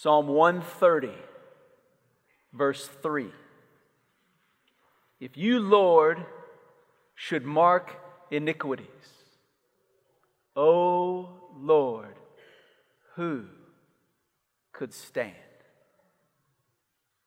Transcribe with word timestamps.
Psalm 0.00 0.28
130, 0.28 1.10
verse 2.52 2.88
3. 3.02 3.32
If 5.18 5.36
you, 5.36 5.58
Lord, 5.58 6.24
should 7.16 7.44
mark 7.44 7.96
iniquities, 8.30 8.86
O 10.54 11.50
Lord, 11.52 12.14
who 13.16 13.46
could 14.70 14.94
stand? 14.94 15.34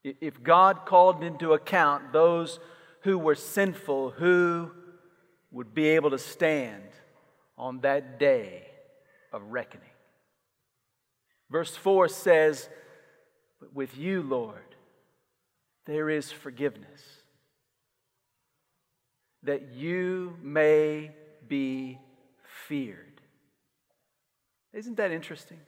If 0.05 0.41
God 0.41 0.85
called 0.85 1.25
into 1.25 1.51
account 1.51 2.13
those 2.13 2.61
who 3.01 3.17
were 3.17 3.35
sinful, 3.35 4.11
who 4.11 4.71
would 5.51 5.73
be 5.73 5.89
able 5.89 6.11
to 6.11 6.17
stand 6.17 6.87
on 7.57 7.81
that 7.81 8.17
day 8.17 8.65
of 9.33 9.41
reckoning? 9.51 9.90
Verse 11.51 11.75
4 11.75 12.07
says, 12.07 12.69
But 13.59 13.75
with 13.75 13.97
you, 13.97 14.23
Lord, 14.23 14.75
there 15.85 16.09
is 16.09 16.31
forgiveness, 16.31 17.01
that 19.43 19.73
you 19.73 20.37
may 20.41 21.11
be 21.47 21.99
feared. 22.67 23.21
Isn't 24.73 24.95
that 24.95 25.11
interesting? 25.11 25.59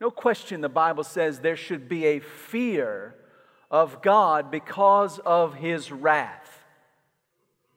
No 0.00 0.10
question, 0.10 0.62
the 0.62 0.70
Bible 0.70 1.04
says 1.04 1.40
there 1.40 1.56
should 1.56 1.86
be 1.86 2.06
a 2.06 2.20
fear 2.20 3.14
of 3.70 4.00
God 4.00 4.50
because 4.50 5.18
of 5.18 5.54
his 5.54 5.92
wrath. 5.92 6.64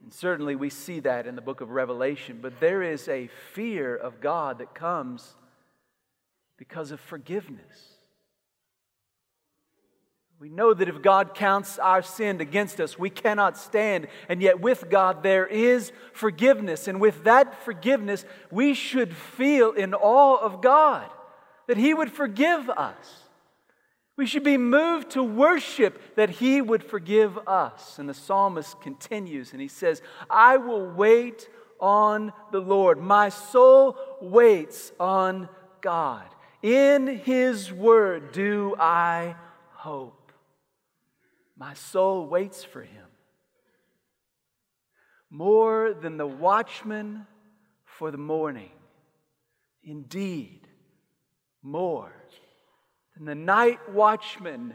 And 0.01 0.13
certainly 0.13 0.55
we 0.55 0.69
see 0.69 1.01
that 1.01 1.27
in 1.27 1.35
the 1.35 1.41
book 1.41 1.59
of 1.59 1.71
Revelation, 1.71 2.39
but 2.41 2.61
there 2.61 2.81
is 2.81 3.09
a 3.09 3.29
fear 3.51 3.93
of 3.93 4.21
God 4.21 4.59
that 4.59 4.73
comes 4.73 5.35
because 6.69 6.91
of 6.91 6.99
forgiveness. 7.01 7.97
We 10.39 10.47
know 10.47 10.73
that 10.73 10.87
if 10.87 11.01
God 11.01 11.35
counts 11.35 11.77
our 11.77 12.01
sin 12.01 12.39
against 12.39 12.79
us, 12.79 12.97
we 12.97 13.09
cannot 13.09 13.57
stand. 13.57 14.07
And 14.29 14.41
yet, 14.41 14.61
with 14.61 14.89
God, 14.89 15.23
there 15.23 15.45
is 15.45 15.91
forgiveness. 16.13 16.87
And 16.87 17.01
with 17.01 17.25
that 17.25 17.65
forgiveness, 17.65 18.23
we 18.49 18.73
should 18.73 19.13
feel 19.13 19.73
in 19.73 19.93
awe 19.93 20.37
of 20.37 20.61
God 20.61 21.09
that 21.67 21.75
He 21.75 21.93
would 21.93 22.13
forgive 22.13 22.69
us. 22.69 23.23
We 24.15 24.25
should 24.25 24.45
be 24.45 24.57
moved 24.57 25.09
to 25.11 25.21
worship 25.21 26.15
that 26.15 26.29
He 26.29 26.61
would 26.61 26.85
forgive 26.85 27.37
us. 27.45 27.99
And 27.99 28.07
the 28.07 28.13
psalmist 28.13 28.79
continues 28.79 29.51
and 29.51 29.59
he 29.59 29.67
says, 29.67 30.01
I 30.29 30.55
will 30.55 30.89
wait 30.89 31.49
on 31.81 32.31
the 32.53 32.61
Lord. 32.61 32.99
My 32.99 33.27
soul 33.27 33.97
waits 34.21 34.93
on 34.97 35.49
God. 35.81 36.23
In 36.63 37.07
His 37.07 37.71
word 37.71 38.31
do 38.31 38.73
I 38.79 39.35
hope. 39.73 40.31
My 41.57 41.73
soul 41.73 42.25
waits 42.25 42.63
for 42.63 42.81
Him. 42.81 43.05
More 45.29 45.93
than 45.93 46.17
the 46.17 46.25
watchman 46.25 47.27
for 47.83 48.11
the 48.11 48.17
morning. 48.17 48.71
Indeed, 49.83 50.67
more 51.61 52.13
than 53.15 53.25
the 53.25 53.35
night 53.35 53.91
watchman 53.91 54.73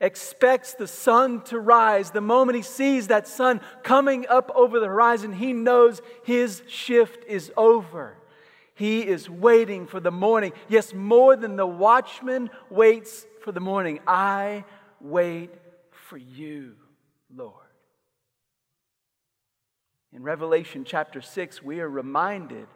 expects 0.00 0.74
the 0.74 0.86
sun 0.86 1.42
to 1.44 1.58
rise. 1.58 2.10
The 2.10 2.20
moment 2.20 2.56
he 2.56 2.62
sees 2.62 3.06
that 3.06 3.26
sun 3.26 3.60
coming 3.82 4.26
up 4.28 4.50
over 4.54 4.80
the 4.80 4.86
horizon, 4.86 5.32
he 5.32 5.52
knows 5.54 6.02
his 6.24 6.62
shift 6.66 7.24
is 7.26 7.50
over. 7.56 8.16
He 8.74 9.06
is 9.06 9.28
waiting 9.28 9.86
for 9.86 10.00
the 10.00 10.10
morning. 10.10 10.52
Yes, 10.68 10.94
more 10.94 11.36
than 11.36 11.56
the 11.56 11.66
watchman 11.66 12.50
waits 12.70 13.26
for 13.42 13.52
the 13.52 13.60
morning. 13.60 14.00
I 14.06 14.64
wait 15.00 15.50
for 15.90 16.16
you, 16.16 16.74
Lord. 17.34 17.56
In 20.12 20.22
Revelation 20.22 20.84
chapter 20.84 21.20
6, 21.20 21.62
we 21.62 21.80
are 21.80 21.88
reminded 21.88 22.66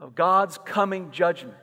of 0.00 0.14
God's 0.14 0.58
coming 0.58 1.10
judgment. 1.10 1.56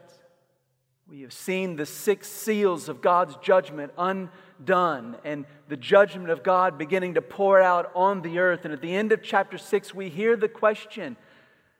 We 1.07 1.21
have 1.21 1.33
seen 1.33 1.75
the 1.75 1.85
six 1.85 2.27
seals 2.29 2.87
of 2.87 3.01
God's 3.01 3.35
judgment 3.37 3.91
undone 3.97 5.17
and 5.25 5.45
the 5.67 5.75
judgment 5.75 6.29
of 6.29 6.41
God 6.41 6.77
beginning 6.77 7.15
to 7.15 7.21
pour 7.21 7.61
out 7.61 7.91
on 7.93 8.21
the 8.21 8.39
earth. 8.39 8.63
And 8.63 8.73
at 8.73 8.81
the 8.81 8.95
end 8.95 9.11
of 9.11 9.21
chapter 9.21 9.57
6, 9.57 9.93
we 9.93 10.09
hear 10.09 10.37
the 10.37 10.47
question 10.47 11.17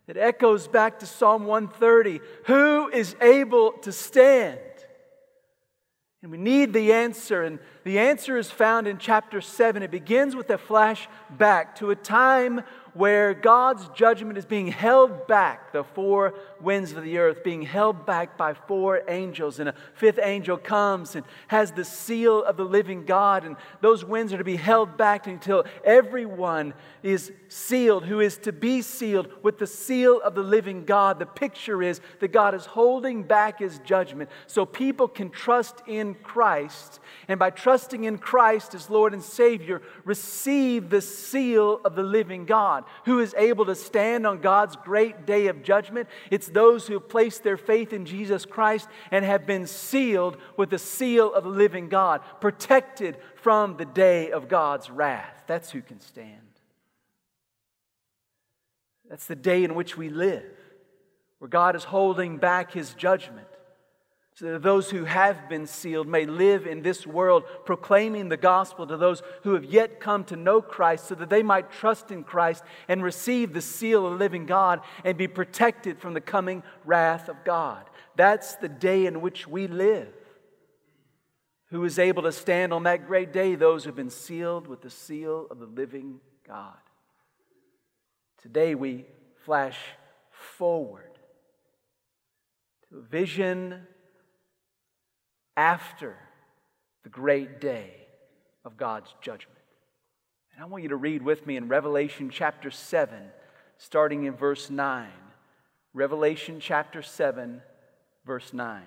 that 0.08 0.18
echoes 0.18 0.68
back 0.68 1.00
to 1.00 1.06
Psalm 1.06 1.46
130 1.46 2.20
Who 2.46 2.90
is 2.90 3.16
able 3.22 3.74
to 3.84 3.92
stand? 3.92 4.60
And 6.22 6.32
we 6.32 6.38
need 6.38 6.72
the 6.72 6.94
answer, 6.94 7.44
and 7.44 7.60
the 7.84 8.00
answer 8.00 8.38
is 8.38 8.50
found 8.50 8.88
in 8.88 8.98
chapter 8.98 9.42
7. 9.42 9.84
It 9.84 9.92
begins 9.92 10.38
with 10.38 10.50
a 10.52 10.58
flashback 10.58 11.76
to 11.76 11.92
a 11.92 11.98
time 11.98 12.62
where 12.94 13.34
God's 13.34 13.90
judgment 13.90 14.38
is 14.38 14.46
being 14.46 14.68
held 14.68 15.28
back, 15.28 15.74
the 15.74 15.84
four 15.84 16.36
winds 16.64 16.94
of 16.94 17.04
the 17.04 17.18
earth 17.18 17.44
being 17.44 17.62
held 17.62 18.06
back 18.06 18.38
by 18.38 18.54
four 18.54 19.02
angels. 19.08 19.60
And 19.60 19.70
a 19.70 19.76
fifth 19.96 20.20
angel 20.22 20.58
comes 20.58 21.16
and 21.16 21.26
has 21.48 21.72
the 21.72 21.86
seal 21.86 22.44
of 22.44 22.58
the 22.58 22.64
living 22.64 23.06
God. 23.06 23.44
And 23.44 23.56
those 23.82 24.06
winds 24.06 24.34
are 24.34 24.38
to 24.38 24.44
be 24.44 24.56
held 24.56 24.98
back 24.98 25.28
until 25.28 25.66
everyone 25.84 26.74
is 27.04 27.32
sealed 27.50 28.06
who 28.06 28.20
is 28.20 28.38
to 28.38 28.52
be 28.52 28.82
sealed 28.82 29.28
with 29.44 29.60
the 29.60 29.68
seal 29.68 30.22
of 30.22 30.36
the 30.36 30.44
living 30.44 30.86
God. 30.86 31.20
The 31.20 31.26
picture 31.26 31.84
is 31.84 32.02
that 32.20 32.32
God 32.32 32.56
is 32.56 32.66
holding 32.66 33.24
back 33.24 33.60
his 33.60 33.80
judgment 33.80 34.30
so 34.48 34.66
people 34.66 35.08
can 35.08 35.30
trust 35.30 35.82
in 35.88 36.16
Christ. 36.16 37.00
And 37.28 37.40
by 37.40 37.50
trusting 37.50 38.06
in 38.06 38.18
Christ 38.18 38.74
as 38.74 38.90
Lord 38.90 39.14
and 39.14 39.22
Savior, 39.22 39.82
receive 40.06 40.90
the 40.90 41.02
seal 41.02 41.82
of 41.84 41.96
the 41.96 42.04
living 42.04 42.46
God. 42.46 42.86
Who 43.06 43.20
is 43.20 43.34
able 43.38 43.66
to 43.66 43.76
stand 43.76 44.26
on 44.26 44.40
God's 44.40 44.76
great 44.76 45.26
day 45.26 45.48
of 45.48 45.64
judgment? 45.64 46.08
It's 46.32 46.48
those 46.54 46.88
who 46.88 46.94
have 46.94 47.10
placed 47.10 47.44
their 47.44 47.58
faith 47.58 47.94
in 47.94 48.06
Jesus 48.06 48.46
Christ 48.46 48.88
and 49.12 49.26
have 49.26 49.46
been 49.46 49.68
sealed 49.68 50.38
with 50.58 50.70
the 50.70 50.80
seal 50.80 51.34
of 51.34 51.44
the 51.44 51.50
living 51.50 51.90
God, 51.90 52.22
protected 52.40 53.18
from 53.36 53.78
the 53.78 53.86
day 53.86 54.32
of 54.32 54.48
God's 54.48 54.90
wrath. 54.90 55.44
That's 55.48 55.72
who 55.72 55.82
can 55.82 56.00
stand. 56.00 56.40
That's 59.10 59.26
the 59.26 59.36
day 59.36 59.64
in 59.64 59.76
which 59.76 59.98
we 59.98 60.10
live, 60.10 60.46
where 61.40 61.50
God 61.50 61.76
is 61.76 61.84
holding 61.84 62.38
back 62.38 62.72
his 62.72 62.94
judgment 62.94 63.48
so 64.36 64.54
that 64.54 64.64
those 64.64 64.90
who 64.90 65.06
have 65.06 65.48
been 65.48 65.68
sealed 65.68 66.08
may 66.08 66.26
live 66.26 66.66
in 66.66 66.82
this 66.82 67.06
world 67.06 67.44
proclaiming 67.66 68.30
the 68.30 68.38
gospel 68.38 68.88
to 68.88 68.98
those 68.98 69.22
who 69.44 69.54
have 69.54 69.66
yet 69.66 70.00
come 70.00 70.24
to 70.26 70.36
know 70.36 70.62
Christ, 70.62 71.08
so 71.08 71.16
that 71.16 71.30
they 71.30 71.44
might 71.44 71.72
trust 71.72 72.10
in 72.10 72.24
Christ 72.24 72.64
and 72.88 73.04
receive 73.04 73.54
the 73.54 73.62
seal 73.62 74.06
of 74.06 74.14
the 74.14 74.18
living 74.18 74.46
God 74.46 74.82
and 75.04 75.18
be 75.18 75.28
protected 75.28 76.00
from 76.00 76.16
the 76.16 76.22
coming 76.22 76.64
wrath 76.84 77.30
of 77.30 77.44
God. 77.44 77.88
That's 78.16 78.56
the 78.56 78.70
day 78.70 79.06
in 79.06 79.22
which 79.22 79.48
we 79.48 79.68
live. 79.68 80.14
Who 81.70 81.84
is 81.86 82.00
able 82.00 82.24
to 82.24 82.32
stand 82.32 82.74
on 82.74 82.84
that 82.84 83.08
great 83.08 83.34
day? 83.34 83.56
Those 83.56 83.84
who 83.84 83.90
have 83.90 83.96
been 83.96 84.10
sealed 84.10 84.68
with 84.68 84.82
the 84.82 84.90
seal 84.90 85.48
of 85.50 85.60
the 85.60 85.66
living 85.66 86.20
God. 86.48 86.78
Today 88.42 88.76
we 88.76 89.06
flash 89.46 89.78
forward 90.32 91.20
to 92.90 92.98
a 92.98 93.02
vision 93.02 93.88
after 95.56 96.16
the 97.04 97.10
great 97.10 97.62
day 97.62 97.92
of 98.66 98.78
God's 98.78 99.14
judgment. 99.22 99.60
And 100.54 100.64
I 100.64 100.68
want 100.68 100.84
you 100.84 100.90
to 100.90 100.96
read 100.96 101.22
with 101.22 101.46
me 101.46 101.58
in 101.58 101.68
Revelation 101.68 102.30
chapter 102.30 102.72
7, 102.72 103.18
starting 103.78 104.26
in 104.26 104.36
verse 104.36 104.70
9. 104.70 105.10
Revelation 105.94 106.60
chapter 106.60 107.02
7, 107.02 107.62
verse 108.26 108.54
9. 108.54 108.84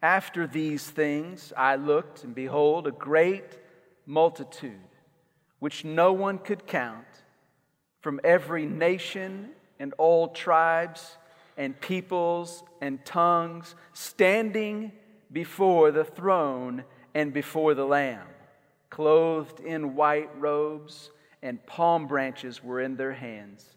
After 0.00 0.46
these 0.46 0.88
things 0.88 1.52
I 1.56 1.76
looked, 1.76 2.22
and 2.22 2.34
behold, 2.34 2.86
a 2.86 2.92
great 2.92 3.58
multitude, 4.06 4.72
which 5.58 5.84
no 5.84 6.12
one 6.12 6.38
could 6.38 6.66
count, 6.66 7.06
from 8.00 8.20
every 8.22 8.66
nation 8.66 9.50
and 9.80 9.92
all 9.98 10.28
tribes 10.28 11.16
and 11.58 11.78
peoples 11.80 12.62
and 12.80 13.04
tongues 13.04 13.74
standing 13.92 14.92
before 15.30 15.90
the 15.90 16.04
throne 16.04 16.84
and 17.14 17.34
before 17.34 17.74
the 17.74 17.84
Lamb, 17.84 18.28
clothed 18.88 19.60
in 19.60 19.96
white 19.96 20.30
robes, 20.38 21.10
and 21.42 21.64
palm 21.66 22.06
branches 22.06 22.62
were 22.62 22.80
in 22.80 22.96
their 22.96 23.12
hands. 23.12 23.74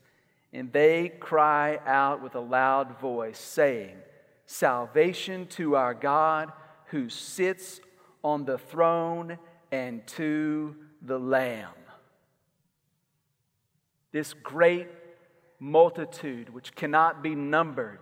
And 0.53 0.71
they 0.71 1.09
cry 1.09 1.79
out 1.85 2.21
with 2.21 2.35
a 2.35 2.39
loud 2.39 2.99
voice, 2.99 3.39
saying, 3.39 3.97
Salvation 4.45 5.47
to 5.47 5.75
our 5.75 5.93
God 5.93 6.51
who 6.87 7.09
sits 7.09 7.79
on 8.23 8.45
the 8.45 8.57
throne 8.57 9.39
and 9.71 10.05
to 10.05 10.75
the 11.01 11.17
Lamb. 11.17 11.69
This 14.11 14.33
great 14.33 14.89
multitude, 15.61 16.49
which 16.49 16.75
cannot 16.75 17.21
be 17.21 17.35
numbered, 17.35 17.99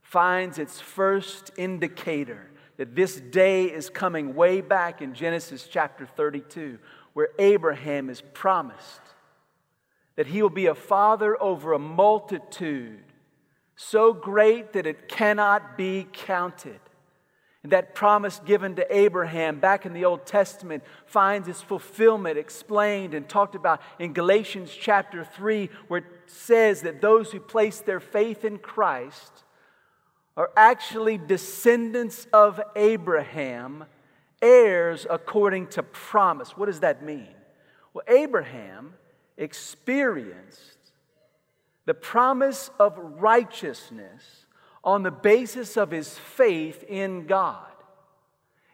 finds 0.00 0.58
its 0.58 0.80
first 0.80 1.50
indicator 1.58 2.48
that 2.76 2.94
this 2.94 3.20
day 3.20 3.64
is 3.64 3.90
coming 3.90 4.34
way 4.34 4.60
back 4.60 5.02
in 5.02 5.12
Genesis 5.12 5.68
chapter 5.70 6.06
32, 6.06 6.78
where 7.12 7.28
Abraham 7.38 8.08
is 8.08 8.22
promised 8.32 9.00
that 10.16 10.28
he 10.28 10.40
will 10.40 10.50
be 10.50 10.66
a 10.66 10.74
father 10.74 11.40
over 11.42 11.72
a 11.72 11.78
multitude 11.78 13.02
so 13.76 14.12
great 14.12 14.72
that 14.74 14.86
it 14.86 15.08
cannot 15.08 15.76
be 15.76 16.06
counted. 16.12 16.78
And 17.64 17.72
that 17.72 17.94
promise 17.94 18.40
given 18.44 18.76
to 18.76 18.96
Abraham 18.96 19.58
back 19.58 19.86
in 19.86 19.94
the 19.94 20.04
Old 20.04 20.26
Testament 20.26 20.84
finds 21.06 21.48
its 21.48 21.62
fulfillment 21.62 22.38
explained 22.38 23.14
and 23.14 23.28
talked 23.28 23.54
about 23.54 23.80
in 23.98 24.12
Galatians 24.12 24.70
chapter 24.70 25.24
3, 25.24 25.70
where 25.88 26.04
says 26.26 26.82
that 26.82 27.00
those 27.00 27.32
who 27.32 27.40
place 27.40 27.80
their 27.80 28.00
faith 28.00 28.44
in 28.44 28.58
Christ 28.58 29.44
are 30.36 30.50
actually 30.56 31.18
descendants 31.18 32.26
of 32.32 32.60
Abraham, 32.74 33.84
heirs 34.42 35.06
according 35.08 35.68
to 35.68 35.82
promise. 35.82 36.56
What 36.56 36.66
does 36.66 36.80
that 36.80 37.02
mean? 37.02 37.34
Well, 37.92 38.04
Abraham 38.08 38.94
experienced 39.36 40.78
the 41.86 41.94
promise 41.94 42.70
of 42.78 42.98
righteousness 42.98 44.46
on 44.82 45.02
the 45.02 45.10
basis 45.10 45.76
of 45.76 45.90
his 45.90 46.16
faith 46.18 46.84
in 46.88 47.26
God. 47.26 47.66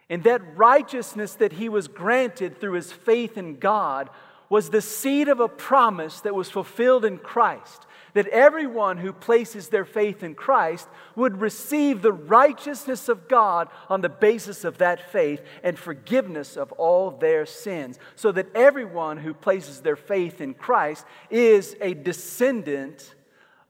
And 0.09 0.23
that 0.23 0.57
righteousness 0.57 1.35
that 1.35 1.53
he 1.53 1.69
was 1.69 1.87
granted 1.87 2.59
through 2.59 2.73
his 2.73 2.91
faith 2.91 3.37
in 3.37 3.57
God 3.57 4.09
was 4.51 4.69
the 4.69 4.81
seed 4.81 5.29
of 5.29 5.39
a 5.39 5.47
promise 5.47 6.19
that 6.19 6.35
was 6.35 6.49
fulfilled 6.49 7.05
in 7.05 7.17
Christ. 7.17 7.87
That 8.13 8.27
everyone 8.27 8.97
who 8.97 9.13
places 9.13 9.69
their 9.69 9.85
faith 9.85 10.23
in 10.23 10.35
Christ 10.35 10.89
would 11.15 11.39
receive 11.39 12.01
the 12.01 12.11
righteousness 12.11 13.07
of 13.07 13.29
God 13.29 13.69
on 13.87 14.01
the 14.01 14.09
basis 14.09 14.65
of 14.65 14.79
that 14.79 15.09
faith 15.09 15.41
and 15.63 15.79
forgiveness 15.79 16.57
of 16.57 16.73
all 16.73 17.11
their 17.11 17.45
sins. 17.45 17.97
So 18.17 18.33
that 18.33 18.53
everyone 18.53 19.19
who 19.19 19.33
places 19.33 19.79
their 19.79 19.95
faith 19.95 20.41
in 20.41 20.53
Christ 20.53 21.05
is 21.29 21.77
a 21.79 21.93
descendant 21.93 23.15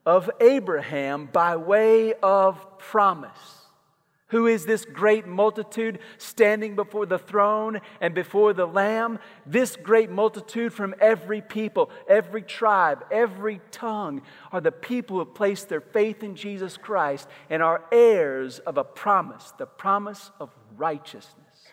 of 0.03 0.31
Abraham 0.41 1.27
by 1.31 1.57
way 1.57 2.15
of 2.23 2.79
promise. 2.79 3.60
Who 4.31 4.47
is 4.47 4.65
this 4.65 4.85
great 4.85 5.27
multitude 5.27 5.99
standing 6.17 6.75
before 6.75 7.05
the 7.05 7.19
throne 7.19 7.81
and 7.99 8.15
before 8.15 8.53
the 8.53 8.65
Lamb? 8.65 9.19
This 9.45 9.75
great 9.75 10.09
multitude 10.09 10.73
from 10.73 10.95
every 11.01 11.41
people, 11.41 11.91
every 12.07 12.41
tribe, 12.41 13.05
every 13.11 13.59
tongue 13.71 14.21
are 14.53 14.61
the 14.61 14.71
people 14.71 15.17
who 15.17 15.25
have 15.25 15.35
placed 15.35 15.67
their 15.67 15.81
faith 15.81 16.23
in 16.23 16.35
Jesus 16.35 16.77
Christ 16.77 17.27
and 17.49 17.61
are 17.61 17.83
heirs 17.91 18.59
of 18.59 18.77
a 18.77 18.85
promise, 18.85 19.53
the 19.57 19.65
promise 19.65 20.31
of 20.39 20.49
righteousness 20.77 21.67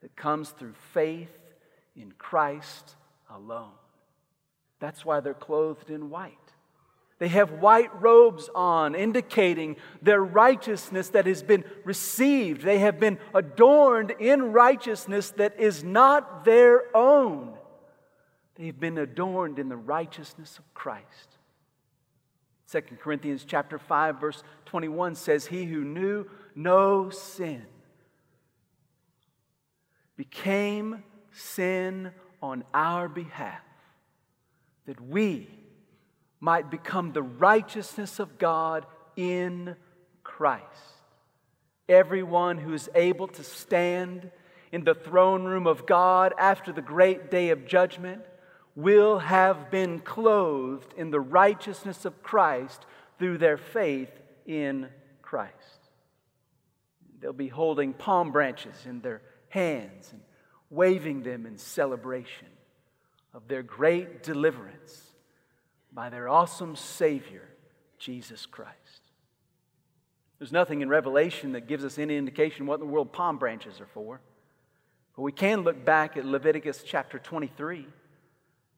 that 0.00 0.16
comes 0.16 0.50
through 0.50 0.74
faith 0.92 1.38
in 1.94 2.12
Christ 2.18 2.96
alone. 3.30 3.70
That's 4.80 5.04
why 5.04 5.20
they're 5.20 5.34
clothed 5.34 5.90
in 5.90 6.10
white. 6.10 6.41
They 7.22 7.28
have 7.28 7.52
white 7.52 8.02
robes 8.02 8.50
on, 8.52 8.96
indicating 8.96 9.76
their 10.02 10.20
righteousness 10.20 11.10
that 11.10 11.26
has 11.26 11.40
been 11.40 11.62
received. 11.84 12.62
They 12.62 12.80
have 12.80 12.98
been 12.98 13.16
adorned 13.32 14.10
in 14.18 14.50
righteousness 14.50 15.30
that 15.36 15.60
is 15.60 15.84
not 15.84 16.44
their 16.44 16.82
own. 16.96 17.54
They've 18.56 18.76
been 18.76 18.98
adorned 18.98 19.60
in 19.60 19.68
the 19.68 19.76
righteousness 19.76 20.58
of 20.58 20.74
Christ. 20.74 21.38
2 22.72 22.80
Corinthians 23.00 23.44
chapter 23.46 23.78
5 23.78 24.20
verse 24.20 24.42
21 24.64 25.14
says 25.14 25.46
he 25.46 25.64
who 25.64 25.84
knew 25.84 26.26
no 26.56 27.08
sin 27.10 27.64
became 30.16 31.04
sin 31.30 32.10
on 32.42 32.64
our 32.74 33.08
behalf 33.08 33.62
that 34.86 35.00
we 35.00 35.61
might 36.42 36.72
become 36.72 37.12
the 37.12 37.22
righteousness 37.22 38.18
of 38.18 38.36
God 38.36 38.84
in 39.14 39.76
Christ. 40.24 40.66
Everyone 41.88 42.58
who 42.58 42.74
is 42.74 42.90
able 42.96 43.28
to 43.28 43.44
stand 43.44 44.28
in 44.72 44.82
the 44.82 44.94
throne 44.94 45.44
room 45.44 45.68
of 45.68 45.86
God 45.86 46.34
after 46.36 46.72
the 46.72 46.82
great 46.82 47.30
day 47.30 47.50
of 47.50 47.64
judgment 47.64 48.22
will 48.74 49.20
have 49.20 49.70
been 49.70 50.00
clothed 50.00 50.92
in 50.96 51.12
the 51.12 51.20
righteousness 51.20 52.04
of 52.04 52.24
Christ 52.24 52.86
through 53.20 53.38
their 53.38 53.56
faith 53.56 54.10
in 54.44 54.88
Christ. 55.22 55.54
They'll 57.20 57.32
be 57.32 57.46
holding 57.46 57.92
palm 57.92 58.32
branches 58.32 58.74
in 58.84 59.00
their 59.00 59.22
hands 59.48 60.08
and 60.10 60.22
waving 60.70 61.22
them 61.22 61.46
in 61.46 61.56
celebration 61.56 62.48
of 63.32 63.46
their 63.46 63.62
great 63.62 64.24
deliverance 64.24 65.11
by 65.94 66.10
their 66.10 66.28
awesome 66.28 66.76
Savior, 66.76 67.48
Jesus 67.98 68.46
Christ. 68.46 68.76
There's 70.38 70.52
nothing 70.52 70.80
in 70.80 70.88
Revelation 70.88 71.52
that 71.52 71.68
gives 71.68 71.84
us 71.84 71.98
any 71.98 72.16
indication 72.16 72.66
what 72.66 72.74
in 72.74 72.80
the 72.80 72.92
world 72.92 73.12
palm 73.12 73.38
branches 73.38 73.80
are 73.80 73.86
for. 73.86 74.20
But 75.14 75.22
we 75.22 75.32
can 75.32 75.62
look 75.62 75.84
back 75.84 76.16
at 76.16 76.24
Leviticus 76.24 76.82
chapter 76.84 77.18
23. 77.18 77.86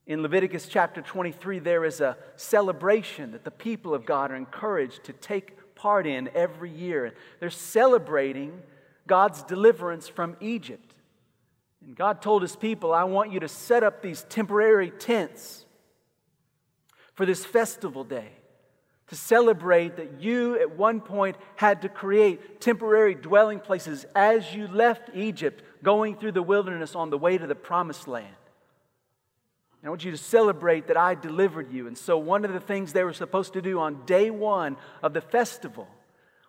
In 0.07 0.21
Leviticus 0.21 0.67
chapter 0.69 1.01
23, 1.01 1.61
there 1.61 1.85
is 1.85 2.01
a 2.01 2.19
celebration 2.37 3.33
that 3.33 3.45
the 3.45 3.51
people 3.51 3.95
of 3.95 4.05
God 4.05 4.31
are 4.31 4.37
encouraged 4.37 5.05
to 5.05 5.15
take 5.15 5.75
part 5.75 6.07
in 6.07 6.29
every 6.35 6.71
year. 6.71 7.15
They're 7.41 7.49
celebrating 7.49 8.61
God's 9.07 9.43
deliverance 9.43 10.09
from 10.09 10.37
Egypt. 10.41 10.95
And 11.87 11.97
God 11.97 12.21
told 12.21 12.43
his 12.43 12.57
people, 12.57 12.93
I 12.93 13.05
want 13.05 13.33
you 13.33 13.41
to 13.41 13.49
set 13.49 13.83
up 13.83 14.03
these 14.03 14.27
temporary 14.29 14.91
tents 14.91 15.64
for 17.15 17.27
this 17.27 17.45
festival 17.45 18.05
day 18.05 18.31
to 19.09 19.17
celebrate 19.17 19.97
that 19.97 20.21
you 20.21 20.59
at 20.59 20.77
one 20.77 21.01
point 21.01 21.37
had 21.57 21.83
to 21.83 21.89
create 21.89 22.61
temporary 22.61 23.15
dwelling 23.15 23.61
places 23.61 24.07
as 24.15 24.55
you 24.55 24.67
left 24.67 25.11
Egypt, 25.15 25.63
going 25.83 26.17
through 26.17 26.33
the 26.33 26.43
wilderness 26.43 26.95
on 26.95 27.11
the 27.11 27.19
way 27.19 27.37
to 27.37 27.47
the 27.47 27.55
promised 27.55 28.09
land. 28.09 28.35
I 29.85 29.91
want 29.91 30.05
you 30.05 30.13
to 30.13 30.17
celebrate 30.17 30.87
that 30.87 30.97
I 30.97 31.15
delivered 31.15 31.71
you. 31.71 31.87
And 31.87 31.99
so, 31.99 32.17
one 32.17 32.47
of 32.47 32.55
the 32.55 32.61
things 32.61 32.95
they 32.95 33.05
were 33.05 33.13
supposed 33.13 33.53
to 33.53 33.61
do 33.61 33.79
on 33.79 34.07
day 34.07 34.31
one 34.31 34.79
of 35.03 35.13
the 35.13 35.21
festival 35.21 35.87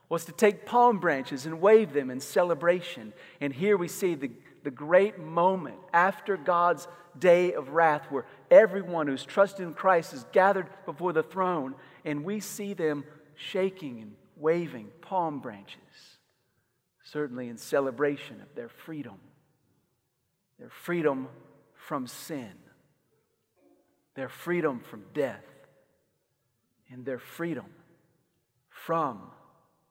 was 0.07 0.23
to 0.25 0.31
take 0.31 0.65
palm 0.65 0.99
branches 0.99 1.45
and 1.45 1.59
wave 1.59 1.91
them 1.91 2.09
in 2.09 2.21
celebration. 2.21 3.11
And 3.41 3.51
here 3.51 3.75
we 3.75 3.89
see 3.89 4.15
the, 4.15 4.31
the 4.65 4.71
great 4.71 5.19
moment 5.19 5.77
after 5.93 6.35
God's 6.35 6.87
day 7.17 7.53
of 7.53 7.69
wrath 7.69 8.07
where 8.09 8.25
everyone 8.49 9.07
who's 9.07 9.23
trusted 9.23 9.65
in 9.65 9.75
Christ 9.75 10.11
is 10.11 10.25
gathered 10.33 10.67
before 10.87 11.13
the 11.13 11.23
throne, 11.23 11.75
and 12.03 12.25
we 12.25 12.39
see 12.39 12.73
them 12.73 13.05
shaking 13.35 14.01
and 14.01 14.15
waving 14.35 14.89
palm 15.01 15.39
branches, 15.39 15.77
certainly 17.03 17.47
in 17.47 17.57
celebration 17.57 18.41
of 18.41 18.53
their 18.55 18.67
freedom, 18.67 19.19
their 20.59 20.71
freedom 20.71 21.27
from 21.75 22.07
sin, 22.07 22.53
their 24.15 24.29
freedom 24.29 24.79
from 24.79 25.03
death, 25.13 25.45
and 26.89 27.05
their 27.05 27.19
freedom 27.19 27.65
from 28.69 29.21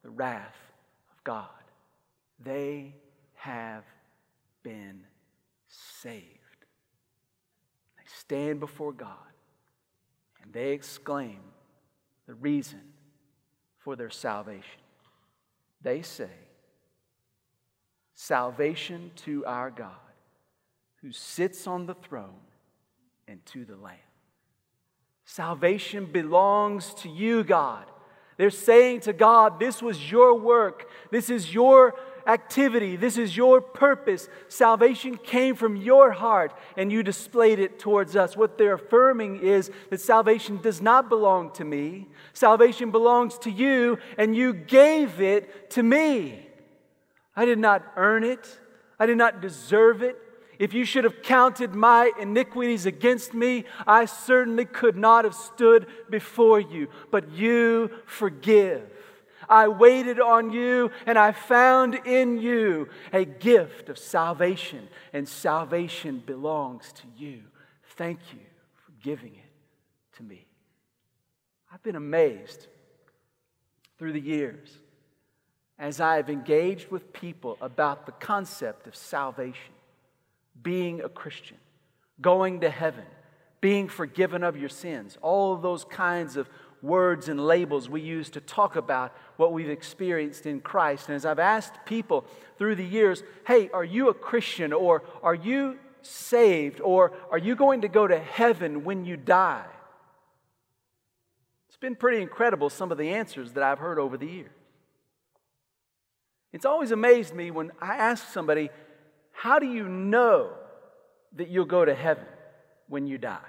the 0.03 0.11
wrath 0.11 0.57
of 1.17 1.23
God. 1.23 1.49
They 2.45 2.97
have 3.35 3.85
been 4.65 5.05
saved 5.69 6.25
They 7.97 8.05
stand 8.07 8.59
before 8.59 8.93
God 8.93 9.11
and 10.43 10.53
they 10.53 10.73
exclaim 10.73 11.39
the 12.27 12.35
reason 12.35 12.81
for 13.79 13.95
their 13.95 14.11
salvation. 14.11 14.81
They 15.83 16.03
say, 16.03 16.31
Salvation 18.15 19.11
to 19.17 19.45
our 19.45 19.71
God 19.71 19.91
who 21.03 21.13
sits 21.13 21.67
on 21.67 21.87
the 21.87 21.95
throne 21.95 22.41
and 23.29 23.45
to 23.47 23.65
the 23.65 23.77
Lamb. 23.77 23.97
Salvation 25.27 26.07
belongs 26.07 26.95
to 26.95 27.09
you, 27.09 27.45
God. 27.45 27.85
They're 28.37 28.51
saying 28.51 29.01
to 29.01 29.13
God, 29.13 29.59
This 29.61 29.83
was 29.83 30.11
your 30.11 30.39
work. 30.39 30.89
This 31.11 31.29
is 31.29 31.53
your 31.53 31.95
activity. 32.27 32.97
This 32.97 33.19
is 33.19 33.37
your 33.37 33.61
purpose. 33.61 34.29
Salvation 34.49 35.17
came 35.17 35.55
from 35.55 35.77
your 35.77 36.13
heart 36.13 36.53
and 36.77 36.91
you 36.91 37.03
displayed 37.03 37.59
it 37.59 37.79
towards 37.79 38.17
us. 38.17 38.37
What 38.37 38.59
they're 38.59 38.75
affirming 38.75 39.41
is 39.41 39.71
that 39.91 40.01
salvation 40.01 40.61
does 40.61 40.81
not 40.81 41.09
belong 41.09 41.53
to 41.53 41.65
me. 41.65 42.09
Salvation 42.33 42.91
belongs 42.91 43.39
to 43.39 43.51
you 43.51 43.99
and 44.19 44.37
you 44.37 44.53
gave 44.53 45.21
it 45.21 45.71
to 45.73 45.83
me. 45.83 46.47
I 47.37 47.45
did 47.45 47.59
not 47.59 47.85
earn 47.97 48.25
it, 48.25 48.59
I 48.99 49.07
did 49.07 49.19
not 49.19 49.41
deserve 49.41 50.03
it. 50.03 50.19
If 50.59 50.73
you 50.73 50.85
should 50.85 51.05
have 51.05 51.23
counted 51.23 51.75
my 51.75 52.13
iniquities 52.19 52.87
against 52.87 53.35
me, 53.35 53.65
I 53.87 54.05
certainly 54.05 54.65
could 54.65 54.97
not 54.97 55.25
have 55.25 55.35
stood 55.35 55.87
before 56.09 56.61
you. 56.61 56.89
But 57.11 57.31
you 57.33 57.91
forgive. 58.07 58.89
I 59.49 59.69
waited 59.69 60.21
on 60.21 60.51
you, 60.53 60.91
and 61.07 61.19
I 61.19 61.33
found 61.33 61.95
in 62.07 62.39
you 62.39 62.89
a 63.13 63.25
gift 63.25 63.89
of 63.89 63.99
salvation, 63.99 64.89
and 65.13 65.29
salvation 65.29 66.23
belongs 66.25 66.93
to 66.93 67.03
you. 67.17 67.43
Thank 67.97 68.19
you 68.33 68.41
for 68.75 68.93
giving 69.03 69.35
it 69.35 70.17
to 70.17 70.23
me. 70.23 70.47
I've 71.73 71.83
been 71.83 71.97
amazed 71.97 72.67
through 73.99 74.13
the 74.13 74.21
years 74.21 74.79
as 75.79 76.01
I 76.01 76.17
have 76.17 76.31
engaged 76.31 76.91
with 76.91 77.13
people 77.13 77.59
about 77.61 78.07
the 78.07 78.13
concept 78.13 78.87
of 78.87 78.95
salvation, 78.95 79.75
being 80.63 81.01
a 81.01 81.09
Christian, 81.09 81.57
going 82.21 82.61
to 82.61 82.71
heaven, 82.71 83.05
being 83.61 83.89
forgiven 83.89 84.45
of 84.45 84.57
your 84.57 84.69
sins, 84.69 85.19
all 85.21 85.53
of 85.53 85.63
those 85.63 85.85
kinds 85.85 86.37
of 86.37 86.49
words 86.85 87.29
and 87.29 87.45
labels 87.45 87.89
we 87.89 88.01
use 88.01 88.31
to 88.31 88.41
talk 88.41 88.77
about 88.77 89.17
what 89.37 89.53
we've 89.53 89.71
experienced 89.71 90.47
in 90.47 90.61
Christ. 90.61 91.09
And 91.09 91.17
as 91.17 91.25
I've 91.25 91.39
asked 91.39 91.85
people 91.87 92.25
through 92.59 92.77
the 92.77 92.85
years, 92.85 93.23
hey, 93.47 93.71
are 93.71 93.85
you 93.85 94.09
a 94.09 94.15
Christian 94.15 94.73
or 94.73 95.03
are 95.23 95.35
you 95.35 95.79
saved 96.03 96.81
or 96.81 97.13
are 97.31 97.39
you 97.39 97.57
going 97.57 97.81
to 97.81 97.89
go 97.89 98.07
to 98.07 98.19
heaven 98.19 98.85
when 98.85 99.05
you 99.05 99.17
die? 99.17 99.65
It's 101.69 101.79
been 101.79 101.97
pretty 101.97 102.23
incredible, 102.23 102.71
some 102.71 102.93
of 102.93 102.99
the 102.99 103.11
answers 103.11 103.53
that 103.53 103.65
I've 103.65 103.79
heard 103.79 103.99
over 103.99 104.17
the 104.17 104.27
years. 104.27 104.51
It's 106.53 106.65
always 106.65 106.93
amazed 106.93 107.35
me 107.35 107.51
when 107.51 107.73
I 107.81 107.97
ask 107.97 108.29
somebody, 108.29 108.71
How 109.33 109.59
do 109.59 109.67
you 109.67 109.89
know 109.89 110.53
that 111.35 111.49
you'll 111.49 111.65
go 111.65 111.85
to 111.85 111.95
heaven 111.95 112.27
when 112.89 113.09
you 113.09 113.19
die? 113.19 113.41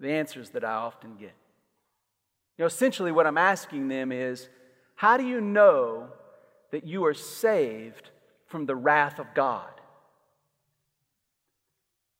The 0.00 0.10
answers 0.10 0.50
that 0.50 0.64
I 0.64 0.72
often 0.72 1.16
get. 1.16 1.34
You 2.58 2.64
know, 2.64 2.66
essentially, 2.66 3.12
what 3.12 3.26
I'm 3.26 3.38
asking 3.38 3.86
them 3.88 4.10
is, 4.10 4.48
How 4.96 5.16
do 5.16 5.24
you 5.24 5.40
know 5.40 6.08
that 6.72 6.84
you 6.84 7.06
are 7.06 7.14
saved 7.14 8.10
from 8.46 8.66
the 8.66 8.74
wrath 8.74 9.20
of 9.20 9.32
God? 9.32 9.70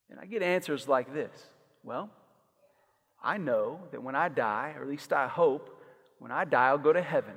And 0.09 0.19
I 0.21 0.27
get 0.27 0.43
answers 0.43 0.87
like 0.87 1.13
this 1.13 1.49
Well, 1.83 2.09
I 3.23 3.37
know 3.37 3.81
that 3.91 4.03
when 4.03 4.15
I 4.15 4.29
die, 4.29 4.75
or 4.77 4.83
at 4.83 4.89
least 4.89 5.13
I 5.13 5.27
hope, 5.27 5.83
when 6.21 6.31
I 6.31 6.45
die, 6.45 6.69
I'll 6.69 6.79
go 6.79 6.93
to 6.93 7.03
heaven 7.03 7.35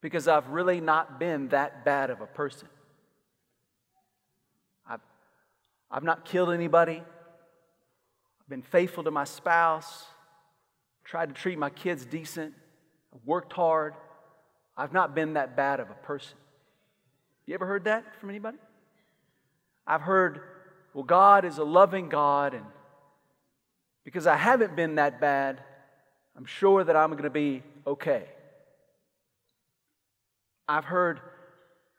because 0.00 0.28
I've 0.28 0.48
really 0.48 0.80
not 0.80 1.18
been 1.18 1.48
that 1.48 1.84
bad 1.84 2.10
of 2.10 2.20
a 2.20 2.26
person. 2.26 2.68
I've, 4.88 5.00
I've 5.90 6.04
not 6.04 6.24
killed 6.24 6.52
anybody. 6.52 7.02
I've 7.02 8.48
been 8.48 8.62
faithful 8.62 9.04
to 9.04 9.10
my 9.10 9.24
spouse, 9.24 10.06
tried 11.06 11.28
to 11.28 11.34
treat 11.34 11.58
my 11.58 11.70
kids 11.70 12.04
decent, 12.04 12.54
I've 13.14 13.24
worked 13.24 13.52
hard. 13.52 13.94
I've 14.76 14.92
not 14.92 15.14
been 15.14 15.34
that 15.34 15.56
bad 15.56 15.80
of 15.80 15.88
a 15.88 15.94
person. 15.94 16.36
You 17.46 17.54
ever 17.54 17.66
heard 17.66 17.84
that 17.84 18.20
from 18.20 18.28
anybody? 18.28 18.58
I've 19.86 20.02
heard, 20.02 20.40
well, 20.92 21.04
God 21.04 21.44
is 21.44 21.58
a 21.58 21.64
loving 21.64 22.08
God, 22.08 22.54
and 22.54 22.64
because 24.04 24.26
I 24.26 24.36
haven't 24.36 24.74
been 24.74 24.96
that 24.96 25.20
bad, 25.20 25.62
I'm 26.36 26.44
sure 26.44 26.82
that 26.82 26.96
I'm 26.96 27.12
going 27.12 27.22
to 27.22 27.30
be 27.30 27.62
okay. 27.86 28.24
I've 30.68 30.84
heard, 30.84 31.20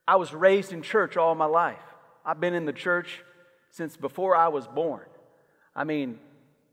I 0.08 0.18
was 0.18 0.34
raised 0.34 0.74
in 0.74 0.82
church 0.82 1.16
all 1.16 1.34
my 1.34 1.46
life. 1.46 1.80
I've 2.26 2.42
been 2.42 2.54
in 2.54 2.66
the 2.66 2.74
church 2.74 3.24
since 3.72 3.96
before 3.96 4.36
I 4.36 4.50
was 4.50 4.68
born. 4.68 5.06
I 5.74 5.86
mean, 5.86 6.20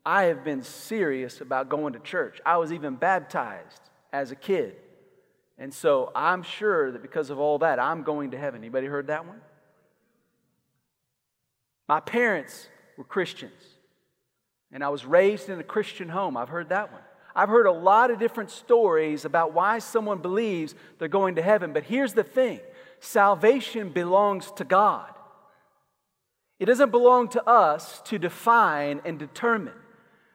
I 0.07 0.25
have 0.25 0.45
been 0.45 0.63
serious 0.63 1.41
about 1.41 1.69
going 1.69 1.95
to 1.95 1.99
church. 1.99 2.41
I 2.45 2.59
was 2.59 2.73
even 2.73 2.97
baptized 2.97 3.81
as 4.13 4.31
a 4.31 4.37
kid. 4.37 4.77
And 5.59 5.73
so 5.73 6.11
I'm 6.15 6.43
sure 6.43 6.91
that 6.93 7.03
because 7.03 7.31
of 7.31 7.39
all 7.39 7.59
that, 7.59 7.79
I'm 7.79 8.03
going 8.03 8.33
to 8.33 8.39
heaven. 8.39 8.61
Anybody 8.61 8.87
heard 8.87 9.07
that 9.07 9.27
one? 9.27 9.41
My 11.89 12.01
parents 12.01 12.69
were 12.97 13.05
Christians, 13.05 13.63
and 14.73 14.83
I 14.83 14.89
was 14.89 15.05
raised 15.05 15.49
in 15.49 15.61
a 15.61 15.65
Christian 15.65 16.09
home. 16.09 16.37
I've 16.37 16.49
heard 16.49 16.71
that 16.71 16.91
one. 16.91 17.03
I've 17.37 17.49
heard 17.49 17.67
a 17.67 17.73
lot 17.73 18.11
of 18.11 18.19
different 18.19 18.51
stories 18.51 19.25
about 19.25 19.53
why 19.53 19.81
someone 19.81 20.19
believes 20.19 20.75
they're 20.99 21.09
going 21.09 21.35
to 21.35 21.43
heaven, 21.43 21.73
but 21.73 21.85
here's 21.85 22.15
the 22.15 22.25
thing 22.25 22.61
salvation 23.01 23.91
belongs 23.91 24.51
to 24.53 24.65
God. 24.65 25.11
It 26.59 26.67
doesn't 26.67 26.91
belong 26.91 27.29
to 27.31 27.47
us 27.47 28.01
to 28.07 28.19
define 28.19 29.03
and 29.05 29.19
determine. 29.19 29.75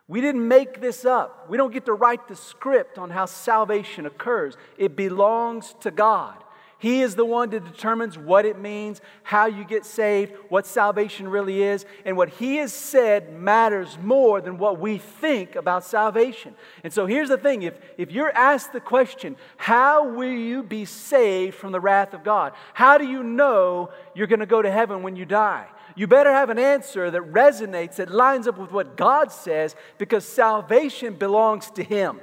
We 0.09 0.21
didn't 0.21 0.45
make 0.45 0.81
this 0.81 1.05
up. 1.05 1.45
We 1.49 1.55
don't 1.55 1.71
get 1.71 1.85
to 1.85 1.93
write 1.93 2.27
the 2.27 2.35
script 2.35 2.97
on 2.97 3.11
how 3.11 3.27
salvation 3.27 4.07
occurs. 4.07 4.57
It 4.75 4.95
belongs 4.95 5.75
to 5.81 5.91
God. 5.91 6.35
He 6.79 7.01
is 7.01 7.15
the 7.15 7.25
one 7.25 7.49
that 7.49 7.65
determines 7.65 8.17
what 8.17 8.45
it 8.45 8.57
means, 8.57 9.01
how 9.21 9.45
you 9.45 9.65
get 9.65 9.85
saved, 9.85 10.31
what 10.47 10.65
salvation 10.65 11.27
really 11.27 11.61
is, 11.61 11.85
and 12.05 12.17
what 12.17 12.29
He 12.29 12.55
has 12.55 12.73
said 12.73 13.33
matters 13.33 13.99
more 14.01 14.41
than 14.41 14.57
what 14.57 14.79
we 14.79 14.97
think 14.97 15.55
about 15.55 15.83
salvation. 15.83 16.55
And 16.83 16.91
so 16.91 17.05
here's 17.05 17.29
the 17.29 17.37
thing 17.37 17.61
if, 17.63 17.75
if 17.97 18.11
you're 18.11 18.31
asked 18.31 18.71
the 18.71 18.79
question, 18.79 19.35
how 19.57 20.07
will 20.07 20.31
you 20.31 20.63
be 20.63 20.85
saved 20.85 21.55
from 21.55 21.73
the 21.73 21.81
wrath 21.81 22.13
of 22.13 22.23
God? 22.23 22.53
How 22.73 22.97
do 22.97 23.05
you 23.05 23.23
know 23.23 23.91
you're 24.15 24.27
going 24.27 24.39
to 24.39 24.47
go 24.47 24.61
to 24.61 24.71
heaven 24.71 25.03
when 25.03 25.17
you 25.17 25.25
die? 25.25 25.67
You 25.99 26.07
better 26.07 26.31
have 26.31 26.49
an 26.49 26.57
answer 26.57 27.11
that 27.11 27.33
resonates, 27.33 27.97
that 27.97 28.09
lines 28.09 28.47
up 28.47 28.57
with 28.57 28.71
what 28.71 28.95
God 28.95 29.33
says, 29.33 29.75
because 29.97 30.23
salvation 30.23 31.15
belongs 31.15 31.69
to 31.71 31.83
Him. 31.83 32.21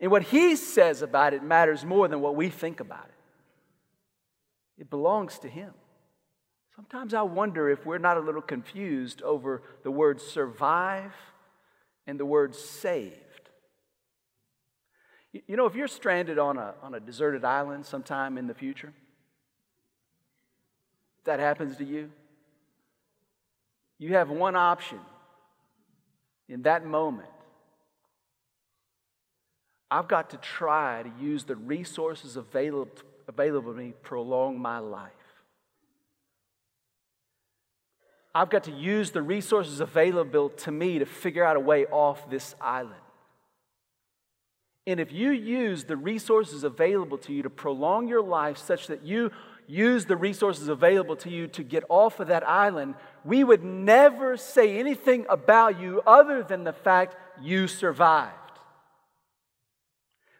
And 0.00 0.10
what 0.10 0.24
He 0.24 0.56
says 0.56 1.00
about 1.00 1.34
it 1.34 1.44
matters 1.44 1.84
more 1.84 2.08
than 2.08 2.20
what 2.20 2.34
we 2.34 2.48
think 2.48 2.80
about 2.80 3.04
it. 3.04 4.80
It 4.80 4.90
belongs 4.90 5.38
to 5.38 5.48
Him. 5.48 5.72
Sometimes 6.74 7.14
I 7.14 7.22
wonder 7.22 7.70
if 7.70 7.86
we're 7.86 7.98
not 7.98 8.16
a 8.16 8.20
little 8.20 8.42
confused 8.42 9.22
over 9.22 9.62
the 9.84 9.92
word 9.92 10.20
survive 10.20 11.12
and 12.08 12.18
the 12.18 12.26
word 12.26 12.56
saved. 12.56 13.50
You 15.32 15.56
know, 15.56 15.66
if 15.66 15.76
you're 15.76 15.86
stranded 15.86 16.40
on 16.40 16.58
a, 16.58 16.74
on 16.82 16.92
a 16.92 16.98
deserted 16.98 17.44
island 17.44 17.86
sometime 17.86 18.36
in 18.36 18.48
the 18.48 18.54
future, 18.54 18.92
that 21.22 21.38
happens 21.38 21.76
to 21.76 21.84
you, 21.84 22.10
you 23.98 24.14
have 24.14 24.30
one 24.30 24.56
option 24.56 25.00
in 26.48 26.62
that 26.62 26.84
moment. 26.84 27.28
I've 29.90 30.08
got 30.08 30.30
to 30.30 30.36
try 30.38 31.02
to 31.02 31.10
use 31.24 31.44
the 31.44 31.56
resources 31.56 32.36
available 32.36 32.90
available 33.26 33.72
to 33.72 33.78
me 33.78 33.90
to 33.90 33.96
prolong 33.96 34.58
my 34.58 34.78
life. 34.78 35.12
I've 38.34 38.50
got 38.50 38.64
to 38.64 38.72
use 38.72 39.12
the 39.12 39.22
resources 39.22 39.80
available 39.80 40.50
to 40.50 40.72
me 40.72 40.98
to 40.98 41.06
figure 41.06 41.44
out 41.44 41.56
a 41.56 41.60
way 41.60 41.86
off 41.86 42.28
this 42.28 42.54
island. 42.60 43.00
And 44.86 45.00
if 45.00 45.12
you 45.12 45.30
use 45.30 45.84
the 45.84 45.96
resources 45.96 46.64
available 46.64 47.16
to 47.18 47.32
you 47.32 47.42
to 47.42 47.50
prolong 47.50 48.08
your 48.08 48.22
life 48.22 48.58
such 48.58 48.88
that 48.88 49.04
you 49.04 49.30
use 49.66 50.04
the 50.04 50.16
resources 50.16 50.68
available 50.68 51.16
to 51.16 51.30
you 51.30 51.46
to 51.48 51.62
get 51.62 51.84
off 51.88 52.20
of 52.20 52.28
that 52.28 52.46
island, 52.46 52.94
we 53.24 53.44
would 53.44 53.64
never 53.64 54.36
say 54.36 54.78
anything 54.78 55.26
about 55.28 55.80
you 55.80 56.02
other 56.06 56.42
than 56.42 56.64
the 56.64 56.72
fact 56.72 57.16
you 57.40 57.66
survived. 57.66 58.32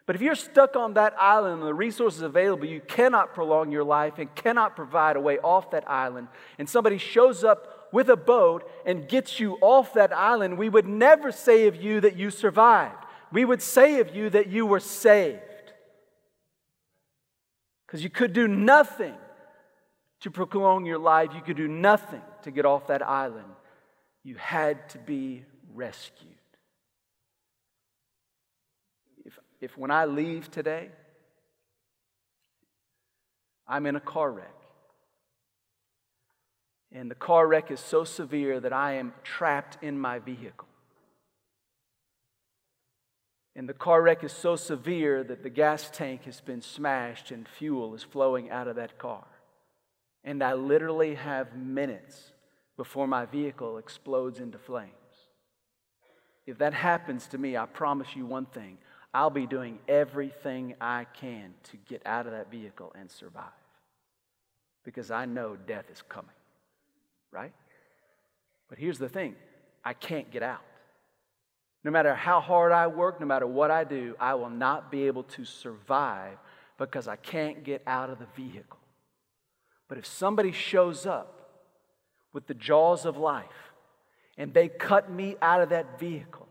But 0.05 0.15
if 0.15 0.21
you're 0.21 0.35
stuck 0.35 0.75
on 0.75 0.93
that 0.93 1.15
island 1.19 1.59
and 1.59 1.67
the 1.67 1.73
resources 1.73 2.21
available, 2.21 2.65
you 2.65 2.79
cannot 2.79 3.33
prolong 3.33 3.71
your 3.71 3.83
life 3.83 4.19
and 4.19 4.33
cannot 4.35 4.75
provide 4.75 5.15
a 5.15 5.19
way 5.19 5.39
off 5.39 5.71
that 5.71 5.89
island, 5.89 6.27
and 6.59 6.69
somebody 6.69 6.99
shows 6.99 7.43
up 7.43 7.89
with 7.91 8.09
a 8.09 8.17
boat 8.17 8.69
and 8.85 9.07
gets 9.07 9.39
you 9.39 9.57
off 9.61 9.93
that 9.93 10.11
island, 10.13 10.57
we 10.57 10.69
would 10.69 10.85
never 10.85 11.31
say 11.31 11.67
of 11.67 11.75
you 11.75 12.01
that 12.01 12.15
you 12.15 12.29
survived. 12.29 13.03
We 13.31 13.45
would 13.45 13.61
say 13.61 13.99
of 13.99 14.15
you 14.15 14.29
that 14.31 14.47
you 14.47 14.65
were 14.65 14.79
saved. 14.79 15.39
Because 17.85 18.03
you 18.03 18.09
could 18.09 18.33
do 18.33 18.47
nothing 18.47 19.15
to 20.21 20.31
prolong 20.31 20.85
your 20.85 20.97
life, 20.97 21.29
you 21.35 21.41
could 21.41 21.57
do 21.57 21.67
nothing 21.67 22.21
to 22.43 22.51
get 22.51 22.65
off 22.65 22.87
that 22.87 23.07
island. 23.07 23.45
You 24.23 24.35
had 24.35 24.89
to 24.89 24.97
be 24.97 25.45
rescued. 25.73 26.31
if 29.23 29.39
if 29.59 29.77
when 29.77 29.91
I 29.91 30.05
leave 30.05 30.49
today, 30.49 30.89
I'm 33.67 33.85
in 33.85 33.95
a 33.95 33.99
car 33.99 34.31
wreck, 34.31 34.55
and 36.91 37.09
the 37.09 37.15
car 37.15 37.47
wreck 37.47 37.71
is 37.71 37.79
so 37.79 38.03
severe 38.03 38.59
that 38.59 38.73
I 38.73 38.93
am 38.93 39.13
trapped 39.23 39.77
in 39.83 39.99
my 39.99 40.19
vehicle. 40.19 40.67
And 43.55 43.69
the 43.69 43.73
car 43.73 44.01
wreck 44.01 44.23
is 44.23 44.33
so 44.33 44.55
severe 44.55 45.23
that 45.23 45.43
the 45.43 45.49
gas 45.49 45.89
tank 45.91 46.25
has 46.25 46.41
been 46.41 46.61
smashed 46.61 47.31
and 47.31 47.47
fuel 47.47 47.95
is 47.95 48.03
flowing 48.03 48.49
out 48.49 48.67
of 48.67 48.75
that 48.75 48.97
car. 48.97 49.25
And 50.23 50.43
I 50.43 50.53
literally 50.53 51.15
have 51.15 51.55
minutes 51.55 52.31
before 52.75 53.07
my 53.07 53.25
vehicle 53.25 53.77
explodes 53.77 54.39
into 54.39 54.57
flames. 54.57 54.91
If 56.45 56.57
that 56.57 56.73
happens 56.73 57.27
to 57.27 57.37
me, 57.37 57.55
I 57.55 57.65
promise 57.65 58.15
you 58.15 58.25
one 58.25 58.45
thing 58.45 58.77
I'll 59.13 59.29
be 59.29 59.47
doing 59.47 59.79
everything 59.87 60.75
I 60.81 61.05
can 61.05 61.53
to 61.71 61.77
get 61.77 62.01
out 62.05 62.25
of 62.25 62.33
that 62.33 62.51
vehicle 62.51 62.91
and 62.99 63.09
survive. 63.09 63.45
Because 64.83 65.09
I 65.09 65.25
know 65.25 65.55
death 65.55 65.85
is 65.89 66.01
coming, 66.09 66.35
right? 67.31 67.53
But 68.67 68.77
here's 68.77 68.99
the 68.99 69.07
thing 69.07 69.35
I 69.85 69.93
can't 69.93 70.29
get 70.29 70.43
out. 70.43 70.61
No 71.85 71.91
matter 71.91 72.15
how 72.15 72.41
hard 72.41 72.71
I 72.71 72.87
work, 72.87 73.19
no 73.19 73.27
matter 73.27 73.45
what 73.45 73.69
I 73.69 73.83
do, 73.83 74.15
I 74.19 74.33
will 74.33 74.49
not 74.49 74.89
be 74.89 75.05
able 75.05 75.21
to 75.21 75.45
survive 75.45 76.35
because 76.79 77.07
I 77.07 77.15
can't 77.15 77.63
get 77.63 77.83
out 77.85 78.09
of 78.09 78.17
the 78.17 78.25
vehicle. 78.35 78.79
But 79.87 79.99
if 79.99 80.05
somebody 80.07 80.51
shows 80.51 81.05
up 81.05 81.61
with 82.33 82.47
the 82.47 82.55
jaws 82.55 83.05
of 83.05 83.17
life 83.17 83.45
and 84.35 84.51
they 84.51 84.67
cut 84.67 85.11
me 85.11 85.35
out 85.43 85.61
of 85.61 85.69
that 85.69 85.99
vehicle, 85.99 86.47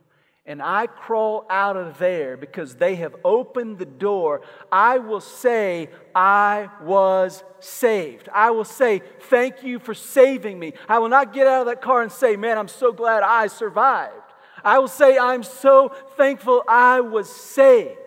and 0.46 0.62
I 0.62 0.86
crawl 0.86 1.46
out 1.50 1.76
of 1.76 1.98
there 1.98 2.36
because 2.36 2.76
they 2.76 2.94
have 2.96 3.16
opened 3.24 3.78
the 3.78 3.86
door, 3.86 4.42
I 4.70 4.98
will 4.98 5.20
say, 5.20 5.88
I 6.14 6.68
was 6.80 7.42
saved. 7.58 8.28
I 8.32 8.52
will 8.52 8.64
say, 8.64 9.02
Thank 9.22 9.64
you 9.64 9.80
for 9.80 9.94
saving 9.94 10.60
me. 10.60 10.74
I 10.88 11.00
will 11.00 11.08
not 11.08 11.32
get 11.32 11.48
out 11.48 11.62
of 11.62 11.66
that 11.66 11.82
car 11.82 12.02
and 12.02 12.12
say, 12.12 12.36
Man, 12.36 12.56
I'm 12.56 12.68
so 12.68 12.92
glad 12.92 13.24
I 13.24 13.48
survived. 13.48 14.23
I 14.64 14.78
will 14.78 14.88
say, 14.88 15.18
I'm 15.18 15.42
so 15.42 15.90
thankful 16.16 16.62
I 16.66 17.00
was 17.00 17.30
saved. 17.30 17.98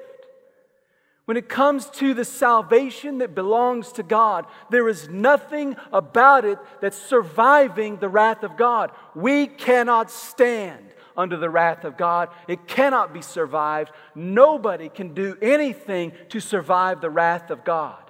When 1.25 1.35
it 1.35 1.49
comes 1.49 1.89
to 1.91 2.13
the 2.13 2.23
salvation 2.23 3.17
that 3.17 3.35
belongs 3.35 3.91
to 3.93 4.03
God, 4.03 4.45
there 4.69 4.87
is 4.87 5.09
nothing 5.09 5.75
about 5.91 6.45
it 6.45 6.57
that's 6.79 6.97
surviving 6.97 7.97
the 7.97 8.07
wrath 8.07 8.43
of 8.43 8.55
God. 8.55 8.91
We 9.13 9.47
cannot 9.47 10.09
stand 10.09 10.85
under 11.17 11.35
the 11.35 11.49
wrath 11.49 11.83
of 11.83 11.97
God. 11.97 12.29
It 12.47 12.65
cannot 12.65 13.13
be 13.13 13.21
survived. 13.21 13.91
Nobody 14.15 14.87
can 14.87 15.13
do 15.13 15.35
anything 15.41 16.13
to 16.29 16.39
survive 16.39 17.01
the 17.01 17.09
wrath 17.09 17.49
of 17.49 17.65
God. 17.65 18.09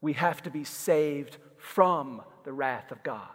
We 0.00 0.14
have 0.14 0.42
to 0.42 0.50
be 0.50 0.64
saved 0.64 1.36
from 1.56 2.20
the 2.44 2.52
wrath 2.52 2.90
of 2.90 3.02
God. 3.04 3.28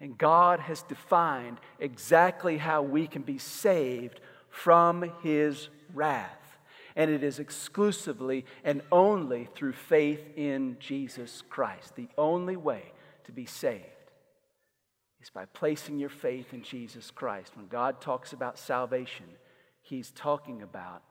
And 0.00 0.16
God 0.16 0.60
has 0.60 0.82
defined 0.82 1.58
exactly 1.80 2.58
how 2.58 2.82
we 2.82 3.06
can 3.06 3.22
be 3.22 3.38
saved 3.38 4.20
from 4.50 5.12
His 5.22 5.68
wrath 5.92 6.38
and 6.98 7.12
it 7.12 7.22
is 7.22 7.38
exclusively 7.38 8.44
and 8.64 8.82
only 8.90 9.48
through 9.54 9.72
faith 9.72 10.20
in 10.36 10.76
Jesus 10.80 11.44
Christ. 11.48 11.94
The 11.94 12.08
only 12.18 12.56
way 12.56 12.92
to 13.24 13.30
be 13.30 13.46
saved 13.46 13.84
is 15.22 15.30
by 15.30 15.44
placing 15.44 16.00
your 16.00 16.08
faith 16.08 16.52
in 16.52 16.64
Jesus 16.64 17.12
Christ. 17.12 17.56
When 17.56 17.68
God 17.68 18.00
talks 18.00 18.32
about 18.32 18.58
salvation, 18.58 19.26
He's 19.80 20.10
talking 20.10 20.60
about 20.60 21.02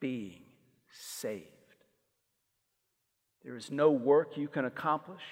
being 0.00 0.42
saved. 0.90 1.46
There 3.44 3.56
is 3.56 3.70
no 3.70 3.92
work 3.92 4.36
you 4.36 4.48
can 4.48 4.64
accomplish, 4.64 5.22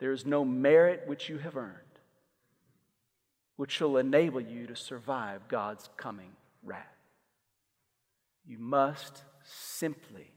there 0.00 0.12
is 0.12 0.26
no 0.26 0.44
merit 0.44 1.04
which 1.06 1.28
you 1.28 1.38
have 1.38 1.56
earned, 1.56 1.78
which 3.56 3.80
will 3.80 3.96
enable 3.96 4.40
you 4.40 4.66
to 4.66 4.76
survive 4.76 5.48
God's 5.48 5.88
coming 5.96 6.32
wrath. 6.62 6.84
You 8.44 8.58
must 8.58 9.22
simply 9.42 10.30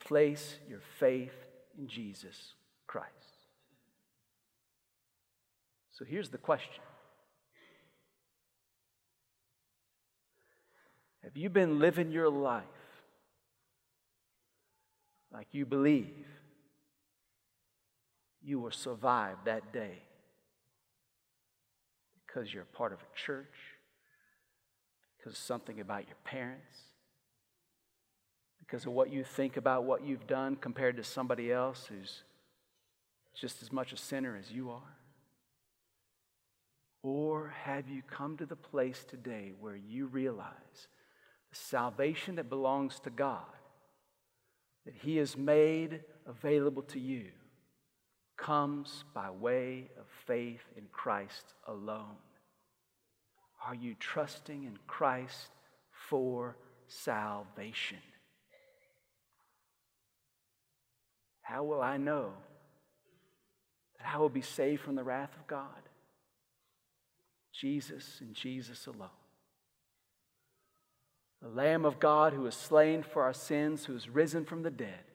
place 0.00 0.56
your 0.68 0.80
faith 0.98 1.34
in 1.76 1.88
Jesus 1.88 2.54
Christ. 2.86 3.08
So 5.92 6.04
here's 6.04 6.30
the 6.30 6.38
question 6.38 6.82
Have 11.24 11.36
you 11.36 11.50
been 11.50 11.78
living 11.78 12.10
your 12.12 12.30
life 12.30 12.64
like 15.32 15.48
you 15.52 15.66
believe 15.66 16.26
you 18.42 18.58
will 18.58 18.70
survive 18.70 19.36
that 19.44 19.72
day 19.72 20.02
because 22.28 22.52
you're 22.52 22.62
a 22.62 22.76
part 22.76 22.92
of 22.92 23.00
a 23.00 23.16
church, 23.18 23.54
because 25.16 25.36
something 25.36 25.80
about 25.80 26.06
your 26.06 26.18
parents? 26.24 26.76
because 28.68 28.84
of 28.84 28.92
what 28.92 29.10
you 29.10 29.24
think 29.24 29.56
about 29.56 29.84
what 29.84 30.04
you've 30.04 30.26
done 30.26 30.54
compared 30.54 30.96
to 30.98 31.02
somebody 31.04 31.50
else 31.50 31.86
who's 31.88 32.22
just 33.34 33.62
as 33.62 33.72
much 33.72 33.92
a 33.92 33.96
sinner 33.96 34.36
as 34.36 34.52
you 34.52 34.70
are? 34.70 34.96
Or 37.02 37.54
have 37.64 37.88
you 37.88 38.02
come 38.02 38.36
to 38.36 38.44
the 38.44 38.56
place 38.56 39.04
today 39.08 39.52
where 39.58 39.76
you 39.76 40.06
realize 40.06 40.88
the 41.50 41.56
salvation 41.56 42.34
that 42.34 42.50
belongs 42.50 43.00
to 43.00 43.10
God, 43.10 43.40
that 44.84 44.94
He 44.94 45.16
has 45.16 45.34
made 45.34 46.02
available 46.26 46.82
to 46.82 47.00
you, 47.00 47.28
comes 48.38 49.04
by 49.12 49.28
way 49.30 49.90
of 49.98 50.06
faith 50.26 50.62
in 50.76 50.84
Christ 50.90 51.52
alone? 51.66 52.16
Are 53.66 53.74
you 53.74 53.94
trusting 53.98 54.64
in 54.64 54.78
Christ 54.86 55.50
for 55.90 56.56
salvation? 56.86 57.98
How 61.42 61.64
will 61.64 61.82
I 61.82 61.96
know 61.96 62.30
that 63.98 64.14
I 64.14 64.18
will 64.18 64.28
be 64.28 64.42
saved 64.42 64.82
from 64.82 64.94
the 64.94 65.04
wrath 65.04 65.34
of 65.38 65.46
God? 65.46 65.66
Jesus 67.52 68.18
and 68.20 68.34
Jesus 68.34 68.86
alone. 68.86 69.08
The 71.42 71.48
Lamb 71.48 71.84
of 71.84 71.98
God 71.98 72.32
who 72.32 72.46
is 72.46 72.54
slain 72.54 73.02
for 73.02 73.22
our 73.22 73.32
sins, 73.32 73.84
who 73.84 73.96
is 73.96 74.08
risen 74.08 74.44
from 74.44 74.62
the 74.62 74.70
dead, 74.70 75.07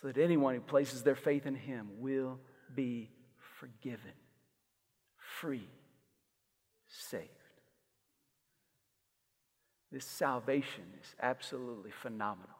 so 0.00 0.08
that 0.08 0.18
anyone 0.18 0.54
who 0.54 0.60
places 0.60 1.02
their 1.02 1.14
faith 1.14 1.46
in 1.46 1.54
him 1.54 1.88
will 1.98 2.38
be 2.74 3.08
forgiven, 3.58 4.12
free, 5.40 5.68
saved. 6.86 7.30
This 9.90 10.04
salvation 10.04 10.84
is 11.00 11.14
absolutely 11.22 11.92
phenomenal. 12.02 12.50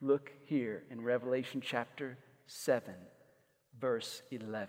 Look 0.00 0.30
here 0.44 0.84
in 0.90 1.00
Revelation 1.00 1.60
chapter 1.60 2.16
7, 2.46 2.94
verse 3.80 4.22
11. 4.30 4.68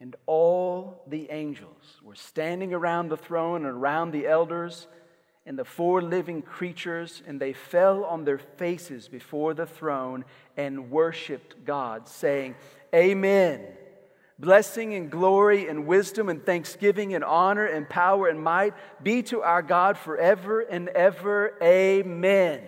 And 0.00 0.16
all 0.26 1.04
the 1.06 1.30
angels 1.30 2.00
were 2.02 2.14
standing 2.14 2.74
around 2.74 3.08
the 3.08 3.16
throne 3.16 3.64
and 3.64 3.74
around 3.74 4.10
the 4.10 4.26
elders 4.26 4.86
and 5.46 5.58
the 5.58 5.64
four 5.64 6.02
living 6.02 6.42
creatures, 6.42 7.22
and 7.26 7.40
they 7.40 7.52
fell 7.52 8.04
on 8.04 8.24
their 8.24 8.38
faces 8.38 9.08
before 9.08 9.54
the 9.54 9.66
throne 9.66 10.24
and 10.56 10.90
worshiped 10.90 11.64
God, 11.64 12.08
saying, 12.08 12.54
Amen. 12.94 13.64
Blessing 14.38 14.94
and 14.94 15.10
glory 15.10 15.68
and 15.68 15.86
wisdom 15.86 16.30
and 16.30 16.44
thanksgiving 16.44 17.14
and 17.14 17.22
honor 17.22 17.66
and 17.66 17.88
power 17.88 18.26
and 18.26 18.42
might 18.42 18.74
be 19.02 19.22
to 19.24 19.42
our 19.42 19.60
God 19.60 19.98
forever 19.98 20.60
and 20.60 20.88
ever. 20.88 21.58
Amen. 21.62 22.62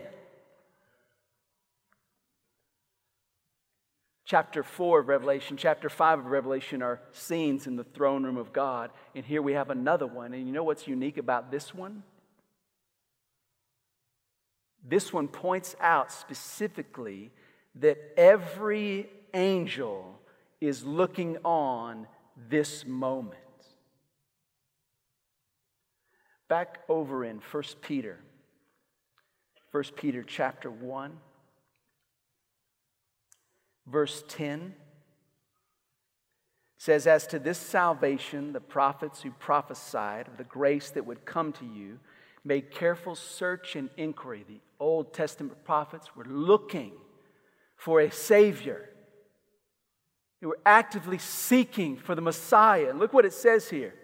chapter 4.33 4.63
4 4.63 5.01
of 5.01 5.09
Revelation, 5.09 5.59
chapter 5.59 5.91
5 5.91 6.21
of 6.21 6.25
Revelation 6.25 6.81
are 6.81 7.03
scenes 7.13 7.67
in 7.67 7.77
the 7.77 7.85
throne 7.85 8.25
room 8.25 8.39
of 8.39 8.51
God. 8.51 8.91
And 9.15 9.27
here 9.27 9.43
we 9.43 9.53
have 9.53 9.69
another 9.69 10.07
one. 10.07 10.33
And 10.33 10.47
you 10.47 10.55
know 10.55 10.65
what's 10.65 10.89
unique 10.89 11.19
about 11.19 11.51
this 11.51 11.75
one? 11.75 12.03
This 14.87 15.12
one 15.12 15.29
points 15.29 15.77
out 15.81 16.12
specifically 16.12 17.31
that 17.77 17.99
every 18.16 19.09
angel 19.33 20.18
is 20.61 20.85
looking 20.85 21.38
on 21.45 22.07
this 22.49 22.85
moment. 22.85 23.38
Back 26.49 26.81
over 26.88 27.25
in 27.25 27.38
1 27.38 27.62
Peter, 27.81 28.18
1 29.71 29.85
Peter 29.97 30.23
chapter 30.23 30.71
1 30.71 31.18
verse 33.87 34.25
10 34.29 34.75
says, 36.79 37.07
As 37.07 37.27
to 37.29 37.38
this 37.38 37.59
salvation, 37.59 38.53
the 38.53 38.61
prophets 38.61 39.23
who 39.23 39.31
prophesied 39.31 40.29
of 40.29 40.37
the 40.37 40.45
grace 40.45 40.90
that 40.90 41.07
would 41.07 41.25
come 41.25 41.53
to 41.55 41.64
you 41.64 41.99
made 42.45 42.71
careful 42.71 43.15
search 43.15 43.77
and 43.77 43.89
inquiry. 43.97 44.45
The 44.47 44.61
Old 44.81 45.15
Testament 45.15 45.65
prophets 45.65 46.17
were 46.17 46.25
looking 46.25 46.93
for 47.77 48.01
a 48.01 48.11
Savior. 48.11 48.89
They 50.41 50.47
were 50.47 50.59
actively 50.67 51.19
seeking 51.19 51.97
for 51.97 52.15
the 52.15 52.21
Messiah. 52.21 52.91
And 52.91 52.99
look 52.99 53.13
what 53.13 53.25
it 53.25 53.33
says 53.33 53.71
here. 53.71 53.95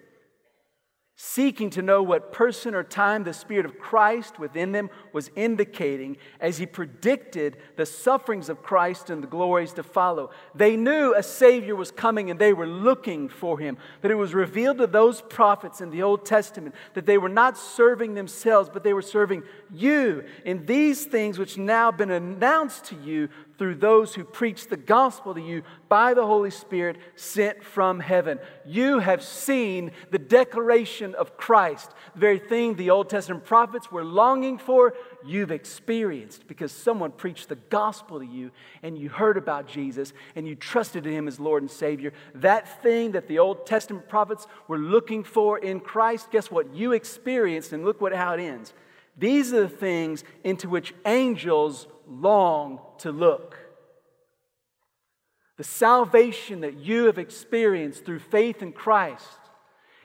Seeking 1.21 1.71
to 1.71 1.83
know 1.83 2.01
what 2.01 2.31
person 2.31 2.77
or 2.77 2.85
time 2.85 3.25
the 3.25 3.33
Spirit 3.33 3.67
of 3.67 3.77
Christ 3.77 4.39
within 4.39 4.71
them 4.71 4.89
was 5.13 5.33
indicating 5.35 6.17
as 6.39 6.59
he 6.59 6.65
predicted 6.65 7.57
the 7.75 7.87
sufferings 7.87 8.49
of 8.49 8.63
Christ 8.63 9.11
and 9.11 9.21
the 9.21 9.27
glories 9.27 9.73
to 9.73 9.83
follow. 9.83 10.31
They 10.55 10.77
knew 10.77 11.17
a 11.17 11.25
Savior 11.25 11.75
was 11.75 11.91
coming 11.91 12.31
and 12.31 12.39
they 12.39 12.53
were 12.53 12.69
looking 12.69 13.29
for 13.29 13.59
him. 13.59 13.79
But 14.01 14.13
it 14.13 14.15
was 14.15 14.33
revealed 14.33 14.79
to 14.79 14.87
those 14.87 15.21
prophets 15.23 15.81
in 15.81 15.91
the 15.91 16.05
Old 16.05 16.25
Testament 16.25 16.77
that 16.95 17.05
they 17.05 17.19
were 17.19 17.29
not 17.29 17.59
serving 17.59 18.15
themselves, 18.15 18.71
but 18.73 18.85
they 18.85 18.95
were 18.95 19.03
serving 19.03 19.43
you 19.75 20.23
in 20.45 20.67
these 20.67 21.05
things 21.05 21.37
which 21.37 21.59
now 21.59 21.91
have 21.91 21.99
been 21.99 22.13
announced 22.13 22.85
to 22.85 22.95
you 22.95 23.29
through 23.59 23.75
those 23.75 24.15
who 24.15 24.25
preach 24.25 24.69
the 24.69 24.77
gospel 24.77 25.35
to 25.35 25.41
you 25.41 25.63
by 25.89 26.15
the 26.15 26.25
Holy 26.25 26.51
Spirit 26.51 26.97
sent 27.17 27.63
from 27.65 27.99
heaven. 27.99 28.39
You 28.65 29.01
have 29.01 29.23
seen 29.23 29.91
the 30.11 30.19
declaration 30.19 31.15
of 31.17 31.37
Christ, 31.37 31.91
the 32.15 32.21
very 32.21 32.39
thing 32.39 32.75
the 32.75 32.91
Old 32.91 33.11
Testament 33.11 33.45
prophets 33.45 33.91
were 33.91 34.05
longing 34.05 34.59
for, 34.59 34.95
you've 35.27 35.51
experienced 35.51 36.47
because 36.47 36.71
someone 36.71 37.11
preached 37.11 37.49
the 37.49 37.57
gospel 37.57 38.21
to 38.21 38.27
you 38.27 38.53
and 38.83 38.97
you 38.97 39.09
heard 39.09 39.37
about 39.37 39.67
Jesus 39.67 40.13
and 40.37 40.47
you 40.47 40.55
trusted 40.55 41.05
in 41.07 41.13
him 41.13 41.29
as 41.29 41.41
Lord 41.41 41.63
and 41.63 41.71
Savior. 41.71 42.13
That 42.37 42.83
thing 42.83 43.13
that 43.13 43.27
the 43.27 43.41
Old 43.41 43.67
Testament 43.67 44.09
prophets 44.09 44.47
were 44.69 44.79
looking 44.79 45.25
for 45.25 45.59
in 45.59 45.81
Christ, 45.81 46.31
guess 46.31 46.51
what? 46.51 46.73
You 46.75 46.93
experienced, 46.93 47.73
and 47.73 47.85
look 47.85 48.01
what, 48.01 48.15
how 48.15 48.35
it 48.35 48.41
ends. 48.41 48.73
These 49.19 49.53
are 49.53 49.63
the 49.63 49.69
things 49.69 50.23
into 50.45 50.69
which 50.69 50.95
angels 51.05 51.89
long 52.07 52.81
to 52.99 53.11
look. 53.11 53.59
The 55.57 55.65
salvation 55.65 56.61
that 56.61 56.79
you 56.79 57.07
have 57.07 57.19
experienced 57.19 58.05
through 58.05 58.21
faith 58.21 58.63
in 58.63 58.73
Christ 58.73 59.39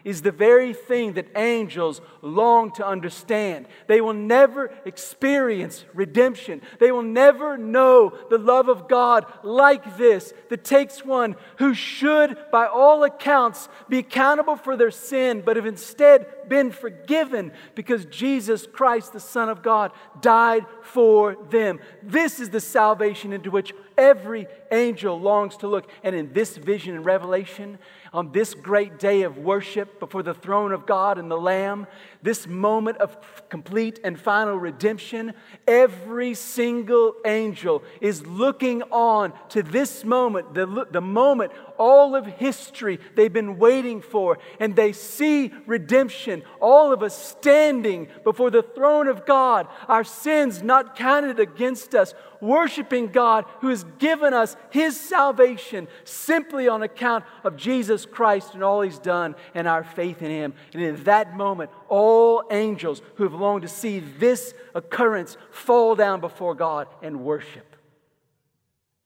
is 0.04 0.22
the 0.22 0.32
very 0.32 0.74
thing 0.74 1.14
that 1.14 1.28
angels 1.36 2.02
long 2.22 2.72
to 2.72 2.86
understand. 2.86 3.68
They 3.88 4.02
will 4.02 4.14
never 4.14 4.74
experience 4.86 5.86
redemption. 5.94 6.62
They 6.80 6.92
will 6.92 7.04
never 7.04 7.58
know 7.58 8.14
the 8.30 8.38
love 8.38 8.70
of 8.70 8.88
God 8.88 9.26
like 9.44 9.98
this 9.98 10.34
that 10.50 10.64
takes 10.64 11.06
one 11.06 11.36
who 11.58 11.74
should, 11.74 12.38
by 12.52 12.68
all 12.68 13.04
accounts, 13.04 13.70
be 13.90 14.00
accountable 14.00 14.56
for 14.56 14.76
their 14.76 14.92
sin, 14.92 15.42
but 15.46 15.56
have 15.56 15.66
instead 15.66 16.50
been 16.50 16.72
forgiven 16.72 17.52
because 17.76 18.06
Jesus 18.06 18.68
Christ, 18.68 19.14
the 19.14 19.20
Son 19.20 19.50
of 19.50 19.64
God, 19.64 19.92
died 20.22 20.66
for 20.82 21.36
them. 21.50 21.80
This 22.02 22.40
is 22.40 22.50
the 22.50 22.60
salvation 22.60 23.34
into 23.34 23.52
which 23.52 23.74
every 23.98 24.48
angel 24.72 25.20
longs 25.20 25.58
to 25.58 25.68
look. 25.68 25.90
And 26.04 26.16
in 26.16 26.34
this 26.34 26.58
vision 26.58 26.96
and 26.96 27.06
revelation, 27.06 27.80
on 28.12 28.32
this 28.32 28.54
great 28.54 29.00
day 29.00 29.24
of 29.24 29.38
worship 29.38 30.00
before 30.00 30.24
the 30.24 30.34
throne 30.34 30.72
of 30.72 30.86
God 30.86 31.18
and 31.18 31.30
the 31.30 31.38
Lamb, 31.38 31.88
this 32.24 32.48
moment 32.48 32.98
of 32.98 33.18
complete 33.50 34.00
and 34.04 34.20
final 34.20 34.56
redemption, 34.56 35.34
every 35.68 36.34
single 36.34 37.16
angel 37.26 37.84
is 38.02 38.26
looking 38.26 38.82
on 38.84 39.34
to 39.50 39.62
this 39.62 40.04
moment, 40.04 40.54
the, 40.54 40.88
the 40.90 41.02
moment 41.02 41.52
all 41.78 42.16
of 42.16 42.26
history 42.26 43.00
they've 43.16 43.34
been 43.34 43.58
waiting 43.58 44.02
for, 44.02 44.40
and 44.60 44.76
they 44.76 44.94
see 44.94 45.52
redemption, 45.68 46.44
all 46.62 46.94
of 46.94 47.04
us 47.04 47.18
standing 47.18 48.08
before 48.24 48.50
the 48.50 48.64
throne 48.64 49.08
of 49.08 49.26
God, 49.26 49.68
our 49.88 50.04
sins 50.04 50.64
not 50.64 50.96
counted 50.96 51.40
against 51.40 51.94
us, 51.94 52.14
worshiping 52.44 53.08
God 53.08 53.46
who 53.62 53.70
has 53.70 53.86
given 54.00 54.34
us 54.34 54.56
his 54.70 55.00
salvation 55.00 55.88
simply 56.04 56.68
on 56.68 56.84
account 56.84 57.24
of 57.44 57.56
Jesus 57.56 58.06
Christ 58.06 58.54
and 58.54 58.64
all 58.64 58.82
he's 58.82 59.00
done 59.00 59.36
and 59.56 59.68
our 59.68 59.84
faith 59.84 60.22
in 60.22 60.30
him. 60.30 60.54
And 60.74 60.82
in 60.82 61.04
that 61.06 61.38
moment, 61.38 61.72
all 61.94 62.44
angels 62.50 63.04
who 63.18 63.24
have 63.24 63.36
longed 63.36 63.62
to 63.62 63.68
see 63.68 64.00
this 64.00 64.56
occurrence 64.74 65.38
fall 65.52 65.96
down 65.96 66.20
before 66.22 66.56
God 66.56 66.88
and 67.04 67.20
worship. 67.20 67.76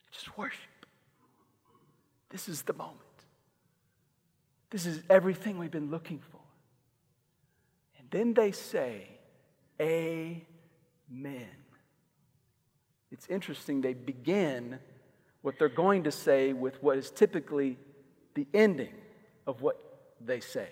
Just 0.10 0.38
worship. 0.38 0.62
This 2.30 2.48
is 2.48 2.62
the 2.62 2.72
moment. 2.72 2.96
This 4.70 4.86
is 4.86 5.02
everything 5.10 5.58
we've 5.58 5.70
been 5.70 5.92
looking 5.92 6.22
for. 6.32 6.40
And 8.00 8.10
then 8.10 8.34
they 8.34 8.54
say, 8.54 9.10
Amen. 9.82 10.38
It's 13.12 13.28
interesting, 13.28 13.82
they 13.82 13.96
begin 13.96 14.80
what 15.42 15.60
they're 15.60 15.68
going 15.68 16.06
to 16.06 16.12
say 16.12 16.54
with 16.54 16.82
what 16.82 16.98
is 16.98 17.12
typically 17.12 17.78
the 18.34 18.48
ending 18.54 18.96
of 19.46 19.62
what 19.62 19.78
they 20.22 20.40
say. 20.40 20.70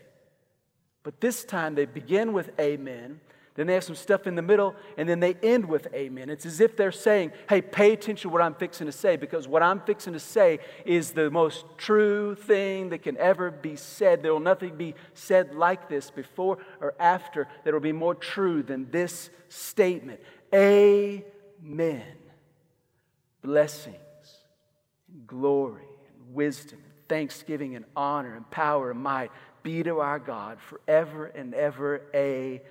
But 1.06 1.22
this 1.22 1.46
time 1.46 1.76
they 1.76 1.86
begin 1.86 2.34
with 2.34 2.50
amen, 2.60 3.22
then 3.54 3.68
they 3.68 3.74
have 3.76 3.86
some 3.86 3.96
stuff 3.96 4.28
in 4.28 4.36
the 4.36 4.42
middle, 4.42 4.76
and 4.98 5.08
then 5.08 5.22
they 5.22 5.36
end 5.36 5.70
with 5.70 5.88
amen. 5.94 6.30
It's 6.30 6.46
as 6.46 6.60
if 6.60 6.76
they're 6.76 6.92
saying, 6.92 7.32
hey, 7.48 7.62
pay 7.62 7.94
attention 7.94 8.30
to 8.30 8.34
what 8.34 8.42
I'm 8.42 8.56
fixing 8.56 8.88
to 8.88 8.92
say, 8.92 9.16
because 9.16 9.48
what 9.48 9.64
I'm 9.64 9.80
fixing 9.80 10.12
to 10.12 10.20
say 10.20 10.60
is 10.84 11.12
the 11.12 11.32
most 11.32 11.64
true 11.78 12.36
thing 12.36 12.90
that 12.90 13.02
can 13.02 13.16
ever 13.16 13.52
be 13.52 13.78
said. 13.78 14.22
There 14.22 14.34
will 14.34 14.42
nothing 14.42 14.76
be 14.76 14.94
said 15.14 15.56
like 15.56 15.88
this 15.88 16.12
before 16.12 16.58
or 16.82 16.96
after 17.00 17.48
that 17.64 17.74
will 17.74 17.80
be 17.80 17.94
more 17.94 18.16
true 18.16 18.62
than 18.62 18.92
this 18.92 19.30
statement. 19.48 20.20
Amen 20.54 22.04
blessings, 23.46 23.96
glory, 25.28 25.84
and 26.08 26.34
wisdom, 26.34 26.80
and 26.84 27.08
thanksgiving, 27.08 27.76
and 27.76 27.86
honor, 27.96 28.36
and 28.36 28.50
power, 28.50 28.92
and 28.92 29.00
might 29.00 29.32
be 29.66 29.82
to 29.82 30.00
our 30.00 30.20
God 30.20 30.60
forever 30.62 31.26
and 31.26 31.56
ever. 31.56 32.04
Amen. 32.14 32.62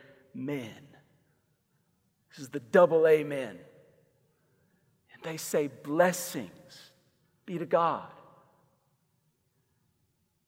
This 2.31 2.39
is 2.39 2.51
the 2.51 2.61
double 2.61 3.09
amen. 3.09 3.59
And 5.13 5.23
they 5.25 5.37
say, 5.37 5.69
Blessings 5.83 6.93
be 7.47 7.59
to 7.59 7.67
God. 7.67 8.07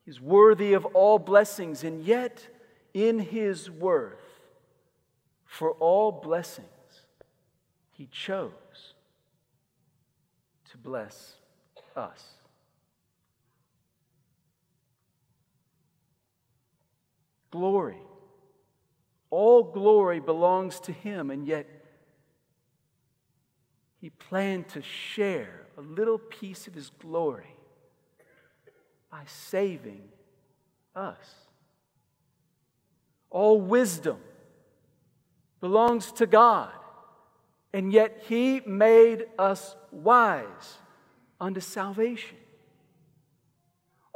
He's 0.05 0.21
worthy 0.21 0.75
of 0.75 0.85
all 0.87 1.19
blessings, 1.19 1.83
and 1.83 2.05
yet 2.05 2.47
in 2.95 3.19
his 3.19 3.69
worth 3.69 4.41
for 5.47 5.73
all 5.73 6.13
blessings, 6.13 6.69
he 7.91 8.07
chose 8.07 8.53
to 10.71 10.79
bless 10.79 11.35
us. 11.97 12.36
Glory. 17.57 17.99
All 19.31 19.63
glory 19.65 20.21
belongs 20.21 20.79
to 20.81 20.93
Him, 20.93 21.31
and 21.31 21.47
yet 21.47 21.67
He 24.01 24.11
planned 24.11 24.69
to 24.69 24.83
share 24.83 25.67
a 25.79 25.81
little 25.81 26.19
piece 26.19 26.67
of 26.67 26.75
His 26.75 26.91
glory 26.91 27.57
by 29.11 29.23
saving 29.27 30.03
us. 30.95 31.35
All 33.31 33.61
wisdom 33.61 34.19
belongs 35.61 36.13
to 36.13 36.27
God 36.27 36.73
and 37.77 37.93
yet 37.93 38.23
he 38.27 38.61
made 38.61 39.27
us 39.39 39.77
wise 39.91 40.79
unto 41.39 41.61
salvation. 41.61 42.39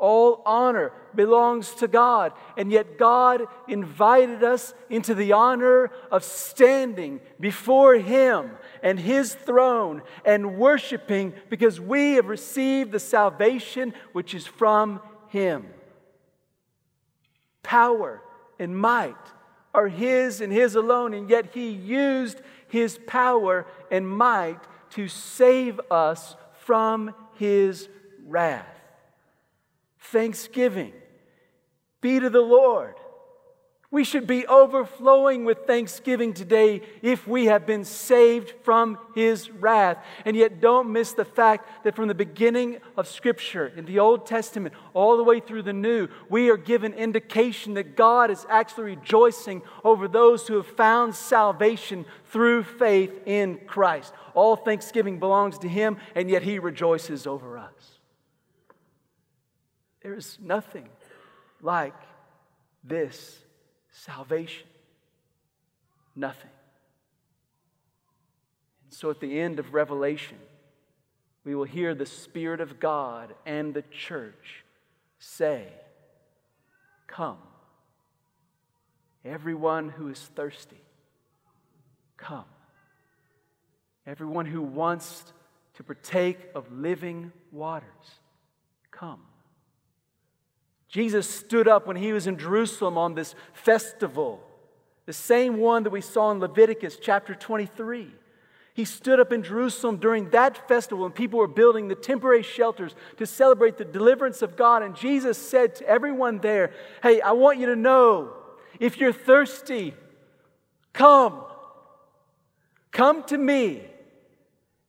All 0.01 0.43
honor 0.47 0.93
belongs 1.15 1.75
to 1.77 1.89
God, 1.89 2.33
and 2.57 2.73
yet 2.73 2.99
God 2.99 3.43
invited 3.69 4.43
us 4.43 4.75
into 4.89 5.15
the 5.15 5.33
honor 5.33 5.91
of 6.11 6.25
standing 6.25 7.21
before 7.39 7.95
Him 7.95 8.51
and 8.83 8.99
His 8.99 9.35
throne 9.35 10.03
and 10.25 10.57
worshiping 10.57 11.35
because 11.49 11.81
we 11.81 12.15
have 12.15 12.27
received 12.27 12.93
the 12.93 12.99
salvation 12.99 13.95
which 14.13 14.35
is 14.35 14.47
from 14.47 15.01
Him. 15.29 15.67
Power 17.63 18.23
and 18.59 18.77
might 18.77 19.15
are 19.75 19.89
His 19.89 20.41
and 20.41 20.53
His 20.53 20.75
alone, 20.75 21.15
and 21.15 21.31
yet 21.31 21.55
He 21.55 21.69
used 21.69 22.41
his 22.71 22.99
power 23.07 23.67
and 23.91 24.09
might 24.09 24.61
to 24.91 25.09
save 25.09 25.81
us 25.91 26.37
from 26.61 27.15
his 27.35 27.89
wrath. 28.27 28.80
Thanksgiving 30.01 30.93
be 32.01 32.19
to 32.19 32.31
the 32.31 32.41
Lord. 32.41 32.95
We 33.93 34.05
should 34.05 34.29
be 34.29 34.47
overflowing 34.47 35.45
with 35.45 35.67
thanksgiving 35.67 36.33
today 36.33 36.83
if 37.03 37.27
we 37.27 37.47
have 37.47 37.67
been 37.67 37.85
saved 37.85 38.55
from 38.63 38.99
his 39.17 39.51
wrath. 39.51 39.99
And 40.25 40.37
yet, 40.37 40.61
don't 40.61 40.93
miss 40.93 41.13
the 41.13 41.25
fact 41.25 41.85
that 41.85 41.97
from 41.97 42.07
the 42.07 42.15
beginning 42.15 42.79
of 42.97 43.09
Scripture, 43.09 43.73
in 43.77 43.87
the 43.87 43.99
Old 43.99 44.27
Testament, 44.27 44.77
all 44.95 45.17
the 45.17 45.25
way 45.25 45.41
through 45.41 45.63
the 45.63 45.73
New, 45.73 46.07
we 46.29 46.51
are 46.51 46.57
given 46.57 46.95
indication 46.95 47.75
that 47.75 47.97
God 47.97 48.31
is 48.31 48.47
actually 48.49 48.95
rejoicing 48.95 49.61
over 49.83 50.07
those 50.07 50.47
who 50.47 50.55
have 50.55 50.69
found 50.69 51.17
salvation 51.17 52.05
through 52.27 52.63
faith 52.63 53.13
in 53.27 53.59
Christ. 53.67 54.15
All 54.35 54.55
thanksgiving 54.55 55.19
belongs 55.19 55.59
to 55.59 55.69
him, 55.69 55.97
and 56.15 56.31
yet 56.31 56.45
he 56.45 56.61
rejoices 56.61 57.27
over 57.27 57.59
us. 57.59 57.90
There 60.03 60.15
is 60.15 60.39
nothing 60.41 60.89
like 61.61 61.95
this 62.83 63.39
salvation, 63.93 64.67
nothing. 66.17 66.51
And 68.85 68.95
so 68.95 69.11
at 69.11 69.21
the 69.21 69.39
end 69.39 69.59
of 69.59 69.75
Revelation, 69.75 70.39
we 71.45 71.55
will 71.55 71.65
hear 71.65 71.95
the 71.95 72.07
Spirit 72.07 72.61
of 72.61 72.81
God 72.81 73.35
and 73.45 73.75
the 73.75 73.83
church 73.83 74.65
say, 75.19 75.69
Come. 77.07 77.39
Everyone 79.25 79.91
who 79.91 80.09
is 80.09 80.19
thirsty, 80.35 80.81
come. 82.17 82.47
Everyone 84.07 84.47
who 84.47 84.63
wants 84.63 85.25
to 85.75 85.83
partake 85.83 86.39
of 86.55 86.73
living 86.73 87.33
waters, 87.53 87.87
come. 88.91 89.21
Jesus 90.91 91.31
stood 91.31 91.69
up 91.69 91.87
when 91.87 91.97
he 91.97 92.13
was 92.13 92.27
in 92.27 92.37
Jerusalem 92.37 92.99
on 92.99 93.15
this 93.15 93.37
festival, 93.53 94.43
the 95.07 95.13
same 95.13 95.59
one 95.59 95.85
that 95.85 95.91
we 95.91 96.01
saw 96.01 96.33
in 96.33 96.41
Leviticus 96.41 96.99
chapter 97.01 97.35
23. 97.35 98.11
He 98.75 98.85
stood 98.85 99.21
up 99.21 99.33
in 99.33 99.45
Jerusalem 99.45 99.99
during 99.99 100.31
that 100.31 100.69
festival 100.69 101.05
when 101.05 101.13
people 101.13 101.39
were 101.39 101.47
building 101.47 101.87
the 101.87 101.95
temporary 101.95 102.43
shelters 102.43 102.97
to 103.19 103.27
celebrate 103.27 103.79
the 103.79 103.85
deliverance 103.85 104.43
of 104.43 104.57
God. 104.57 104.83
And 104.83 104.97
Jesus 104.97 105.39
said 105.39 105.77
to 105.77 105.87
everyone 105.87 106.39
there, 106.39 106.73
Hey, 107.03 107.21
I 107.21 107.33
want 107.33 107.59
you 107.59 107.67
to 107.67 107.77
know 107.77 108.33
if 108.81 108.99
you're 108.99 109.13
thirsty, 109.13 109.95
come. 110.93 111.45
Come 112.91 113.23
to 113.25 113.39
me, 113.39 113.85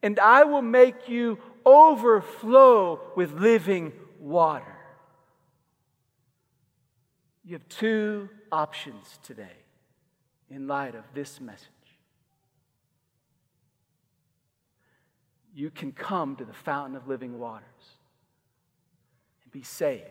and 0.02 0.20
I 0.20 0.46
will 0.46 0.64
make 0.64 1.08
you 1.08 1.38
overflow 1.64 3.00
with 3.16 3.40
living 3.40 3.94
water. 4.20 4.71
You 7.44 7.54
have 7.54 7.68
two 7.70 8.30
options 8.52 9.20
today 9.24 9.58
in 10.50 10.68
light 10.68 10.96
of 10.96 11.04
this 11.14 11.42
message. 11.42 11.68
You 15.54 15.70
can 15.70 15.92
come 15.92 16.36
to 16.38 16.46
the 16.46 16.54
fountain 16.54 16.96
of 16.96 17.08
living 17.08 17.40
waters 17.40 17.66
and 19.44 19.52
be 19.52 19.64
saved, 19.64 20.06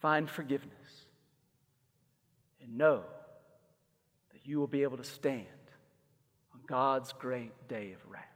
find 0.00 0.30
forgiveness, 0.30 0.72
and 2.62 2.78
know 2.78 3.02
that 4.32 4.46
you 4.46 4.58
will 4.58 4.66
be 4.66 4.82
able 4.82 4.96
to 4.96 5.04
stand 5.04 5.46
on 6.54 6.60
God's 6.66 7.12
great 7.12 7.68
day 7.68 7.92
of 7.92 8.10
wrath. 8.10 8.33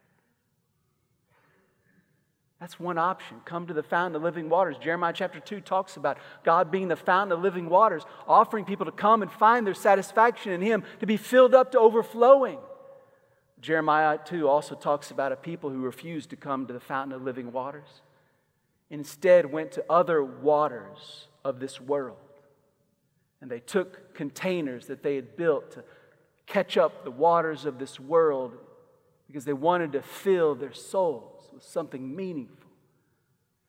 That's 2.60 2.80
one 2.80 2.98
option. 2.98 3.36
Come 3.44 3.68
to 3.68 3.74
the 3.74 3.84
fountain 3.84 4.16
of 4.16 4.22
living 4.22 4.48
waters. 4.48 4.76
Jeremiah 4.78 5.12
chapter 5.14 5.38
2 5.38 5.60
talks 5.60 5.96
about 5.96 6.18
God 6.44 6.72
being 6.72 6.88
the 6.88 6.96
fountain 6.96 7.36
of 7.36 7.40
living 7.40 7.68
waters, 7.68 8.02
offering 8.26 8.64
people 8.64 8.86
to 8.86 8.92
come 8.92 9.22
and 9.22 9.30
find 9.30 9.64
their 9.64 9.74
satisfaction 9.74 10.52
in 10.52 10.60
Him, 10.60 10.82
to 10.98 11.06
be 11.06 11.16
filled 11.16 11.54
up 11.54 11.72
to 11.72 11.78
overflowing. 11.78 12.58
Jeremiah 13.60 14.18
2 14.24 14.48
also 14.48 14.74
talks 14.74 15.12
about 15.12 15.30
a 15.30 15.36
people 15.36 15.70
who 15.70 15.82
refused 15.82 16.30
to 16.30 16.36
come 16.36 16.66
to 16.66 16.72
the 16.72 16.80
fountain 16.80 17.14
of 17.14 17.22
living 17.22 17.52
waters, 17.52 18.02
instead 18.90 19.52
went 19.52 19.72
to 19.72 19.84
other 19.88 20.24
waters 20.24 21.28
of 21.44 21.60
this 21.60 21.80
world. 21.80 22.16
And 23.40 23.48
they 23.48 23.60
took 23.60 24.14
containers 24.14 24.86
that 24.86 25.04
they 25.04 25.14
had 25.14 25.36
built 25.36 25.72
to 25.72 25.84
catch 26.46 26.76
up 26.76 27.04
the 27.04 27.10
waters 27.12 27.64
of 27.64 27.78
this 27.78 28.00
world 28.00 28.56
because 29.28 29.44
they 29.44 29.52
wanted 29.52 29.92
to 29.92 30.02
fill 30.02 30.56
their 30.56 30.72
souls 30.72 31.37
something 31.62 32.14
meaningful. 32.14 32.68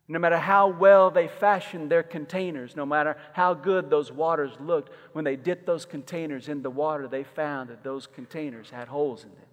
No 0.07 0.17
matter 0.17 0.39
how 0.39 0.67
well 0.67 1.11
they 1.11 1.27
fashioned 1.27 1.91
their 1.91 2.01
containers, 2.01 2.75
no 2.75 2.85
matter 2.85 3.15
how 3.33 3.53
good 3.53 3.91
those 3.91 4.11
waters 4.11 4.51
looked, 4.59 4.91
when 5.13 5.23
they 5.23 5.35
dipped 5.35 5.67
those 5.67 5.85
containers 5.85 6.49
in 6.49 6.63
the 6.63 6.69
water, 6.71 7.07
they 7.07 7.23
found 7.23 7.69
that 7.69 7.83
those 7.83 8.07
containers 8.07 8.71
had 8.71 8.87
holes 8.87 9.23
in 9.23 9.29
them 9.29 9.49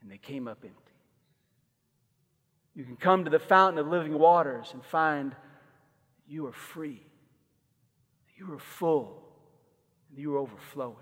and 0.00 0.10
they 0.10 0.18
came 0.18 0.46
up 0.46 0.58
empty. 0.62 0.76
You 2.74 2.84
can 2.84 2.96
come 2.96 3.24
to 3.24 3.30
the 3.30 3.38
fountain 3.38 3.78
of 3.78 3.88
living 3.88 4.18
waters 4.18 4.70
and 4.72 4.84
find 4.84 5.34
you 6.26 6.46
are 6.46 6.52
free, 6.52 7.02
you 8.36 8.52
are 8.52 8.58
full, 8.58 9.22
and 10.08 10.18
you 10.18 10.34
are 10.34 10.38
overflowing. 10.38 10.96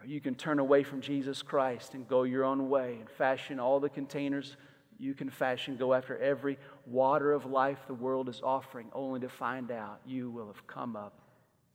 Or 0.00 0.06
you 0.06 0.20
can 0.20 0.34
turn 0.34 0.58
away 0.58 0.82
from 0.82 1.00
Jesus 1.00 1.42
Christ 1.42 1.94
and 1.94 2.06
go 2.06 2.22
your 2.22 2.44
own 2.44 2.68
way 2.68 2.96
and 3.00 3.10
fashion 3.10 3.58
all 3.58 3.80
the 3.80 3.88
containers 3.88 4.56
you 4.98 5.14
can 5.14 5.30
fashion, 5.30 5.76
go 5.76 5.94
after 5.94 6.18
every 6.18 6.58
water 6.86 7.32
of 7.32 7.46
life 7.46 7.78
the 7.86 7.94
world 7.94 8.28
is 8.28 8.40
offering, 8.42 8.88
only 8.92 9.20
to 9.20 9.28
find 9.28 9.70
out 9.70 10.00
you 10.04 10.30
will 10.30 10.48
have 10.48 10.66
come 10.66 10.96
up 10.96 11.20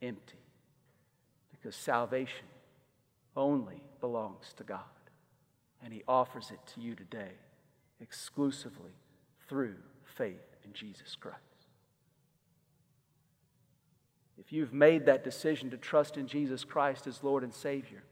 empty. 0.01 0.39
Because 1.51 1.75
salvation 1.75 2.45
only 3.35 3.81
belongs 4.01 4.53
to 4.57 4.63
God 4.63 4.79
and 5.83 5.93
He 5.93 6.03
offers 6.07 6.51
it 6.51 6.59
to 6.73 6.81
you 6.81 6.95
today 6.95 7.31
exclusively 8.01 8.91
through 9.47 9.75
faith 10.03 10.55
in 10.65 10.73
Jesus 10.73 11.15
Christ. 11.15 11.39
If 14.37 14.51
you've 14.51 14.73
made 14.73 15.05
that 15.05 15.23
decision 15.23 15.69
to 15.69 15.77
trust 15.77 16.17
in 16.17 16.27
Jesus 16.27 16.65
Christ 16.65 17.07
as 17.07 17.23
Lord 17.23 17.43
and 17.43 17.53
Savior, 17.53 18.03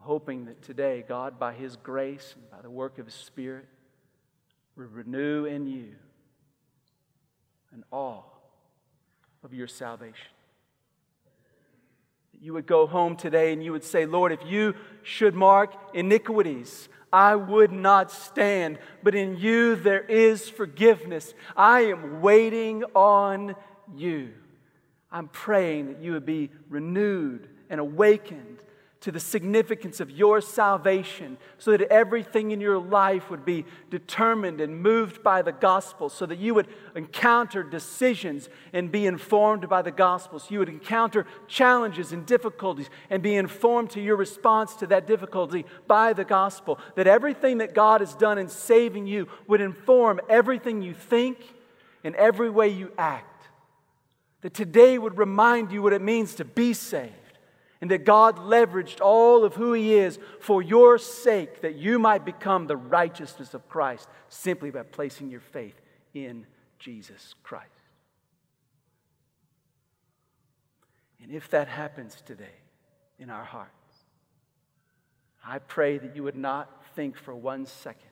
I'm 0.00 0.06
hoping 0.06 0.46
that 0.46 0.62
today 0.62 1.04
God, 1.06 1.38
by 1.38 1.52
His 1.52 1.76
grace 1.76 2.34
and 2.36 2.50
by 2.50 2.62
the 2.62 2.70
work 2.70 2.98
of 2.98 3.06
His 3.06 3.14
Spirit, 3.14 3.66
will 4.76 4.86
renew 4.86 5.44
in 5.44 5.66
you 5.66 5.88
an 7.72 7.84
awe 7.90 8.22
of 9.44 9.52
your 9.52 9.66
salvation 9.66 10.32
That 12.32 12.42
you 12.42 12.54
would 12.54 12.66
go 12.66 12.86
home 12.86 13.16
today 13.16 13.52
and 13.52 13.62
you 13.62 13.72
would 13.72 13.84
say, 13.84 14.06
Lord, 14.06 14.32
if 14.32 14.40
you 14.44 14.74
should 15.02 15.34
mark 15.34 15.74
iniquities, 15.94 16.88
I 17.12 17.34
would 17.34 17.72
not 17.72 18.10
stand, 18.10 18.78
but 19.02 19.14
in 19.14 19.36
you 19.36 19.76
there 19.76 20.02
is 20.02 20.48
forgiveness. 20.48 21.34
I 21.56 21.80
am 21.82 22.20
waiting 22.20 22.84
on 22.94 23.54
you. 23.94 24.30
I'm 25.12 25.28
praying 25.28 25.88
that 25.88 26.00
you 26.00 26.12
would 26.12 26.26
be 26.26 26.50
renewed 26.68 27.48
and 27.68 27.80
awakened 27.80 28.62
to 29.00 29.10
the 29.10 29.20
significance 29.20 29.98
of 29.98 30.10
your 30.10 30.42
salvation 30.42 31.38
so 31.56 31.70
that 31.70 31.80
everything 31.90 32.50
in 32.50 32.60
your 32.60 32.78
life 32.78 33.30
would 33.30 33.46
be 33.46 33.64
determined 33.88 34.60
and 34.60 34.82
moved 34.82 35.22
by 35.22 35.40
the 35.40 35.52
gospel, 35.52 36.10
so 36.10 36.26
that 36.26 36.38
you 36.38 36.52
would 36.52 36.68
encounter 36.94 37.62
decisions 37.62 38.50
and 38.74 38.92
be 38.92 39.06
informed 39.06 39.66
by 39.70 39.80
the 39.80 39.90
gospel, 39.90 40.38
so 40.38 40.48
you 40.50 40.58
would 40.58 40.68
encounter 40.68 41.26
challenges 41.48 42.12
and 42.12 42.26
difficulties 42.26 42.90
and 43.08 43.22
be 43.22 43.36
informed 43.36 43.88
to 43.90 44.02
your 44.02 44.16
response 44.16 44.74
to 44.76 44.86
that 44.86 45.06
difficulty 45.06 45.64
by 45.86 46.12
the 46.12 46.24
gospel, 46.24 46.78
that 46.94 47.06
everything 47.06 47.58
that 47.58 47.74
God 47.74 48.02
has 48.02 48.14
done 48.14 48.36
in 48.36 48.48
saving 48.48 49.06
you 49.06 49.28
would 49.46 49.62
inform 49.62 50.20
everything 50.28 50.82
you 50.82 50.92
think 50.92 51.38
and 52.04 52.14
every 52.16 52.50
way 52.50 52.68
you 52.68 52.92
act. 52.98 53.26
That 54.42 54.52
today 54.52 54.98
would 54.98 55.16
remind 55.16 55.72
you 55.72 55.80
what 55.80 55.94
it 55.94 56.02
means 56.02 56.34
to 56.34 56.44
be 56.44 56.74
saved 56.74 57.14
and 57.80 57.90
that 57.90 58.04
God 58.04 58.36
leveraged 58.36 59.00
all 59.00 59.44
of 59.44 59.54
who 59.54 59.72
He 59.72 59.94
is 59.94 60.18
for 60.40 60.62
your 60.62 60.98
sake, 60.98 61.62
that 61.62 61.76
you 61.76 61.98
might 61.98 62.24
become 62.24 62.66
the 62.66 62.76
righteousness 62.76 63.54
of 63.54 63.68
Christ 63.68 64.08
simply 64.28 64.70
by 64.70 64.82
placing 64.82 65.30
your 65.30 65.40
faith 65.40 65.80
in 66.12 66.46
Jesus 66.78 67.34
Christ. 67.42 67.66
And 71.22 71.32
if 71.32 71.48
that 71.50 71.68
happens 71.68 72.22
today 72.24 72.44
in 73.18 73.30
our 73.30 73.44
hearts, 73.44 73.70
I 75.44 75.58
pray 75.58 75.98
that 75.98 76.16
you 76.16 76.22
would 76.22 76.36
not 76.36 76.84
think 76.94 77.16
for 77.16 77.34
one 77.34 77.66
second 77.66 78.08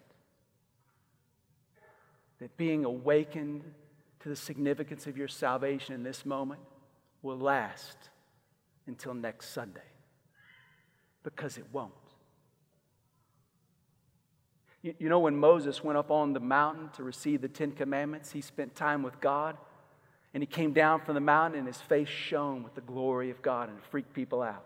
that 2.38 2.56
being 2.56 2.84
awakened 2.84 3.64
to 4.20 4.28
the 4.28 4.36
significance 4.36 5.06
of 5.06 5.16
your 5.16 5.28
salvation 5.28 5.94
in 5.94 6.02
this 6.02 6.24
moment 6.24 6.60
will 7.22 7.38
last 7.38 7.96
until 8.88 9.14
next 9.14 9.50
Sunday 9.50 9.80
because 11.22 11.58
it 11.58 11.66
won't. 11.72 11.92
You, 14.82 14.94
you 14.98 15.08
know, 15.08 15.18
when 15.20 15.36
Moses 15.36 15.84
went 15.84 15.98
up 15.98 16.10
on 16.10 16.32
the 16.32 16.40
mountain 16.40 16.88
to 16.96 17.02
receive 17.02 17.40
the 17.40 17.48
Ten 17.48 17.72
Commandments, 17.72 18.32
he 18.32 18.40
spent 18.40 18.74
time 18.74 19.02
with 19.02 19.20
God. 19.20 19.56
And 20.34 20.42
he 20.42 20.46
came 20.46 20.72
down 20.72 21.00
from 21.00 21.14
the 21.14 21.20
mountain, 21.20 21.58
and 21.58 21.66
his 21.66 21.80
face 21.80 22.08
shone 22.08 22.62
with 22.62 22.74
the 22.74 22.82
glory 22.82 23.30
of 23.30 23.40
God 23.40 23.70
and 23.70 23.78
freaked 23.90 24.12
people 24.12 24.42
out. 24.42 24.64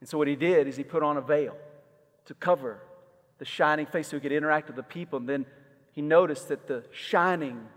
And 0.00 0.08
so, 0.08 0.18
what 0.18 0.26
he 0.26 0.34
did 0.34 0.66
is 0.66 0.76
he 0.76 0.82
put 0.82 1.02
on 1.02 1.16
a 1.16 1.20
veil 1.20 1.56
to 2.26 2.34
cover 2.34 2.80
the 3.38 3.44
shining 3.44 3.86
face 3.86 4.08
so 4.08 4.16
he 4.16 4.20
could 4.20 4.32
interact 4.32 4.66
with 4.66 4.76
the 4.76 4.82
people. 4.82 5.18
And 5.18 5.28
then 5.28 5.46
he 5.92 6.02
noticed 6.02 6.48
that 6.48 6.66
the 6.66 6.84
shining 6.90 7.68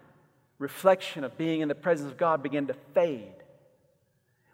reflection 0.58 1.24
of 1.24 1.38
being 1.38 1.62
in 1.62 1.68
the 1.68 1.76
presence 1.76 2.12
of 2.12 2.18
God 2.18 2.42
began 2.42 2.68
to 2.68 2.74
fade. 2.94 3.43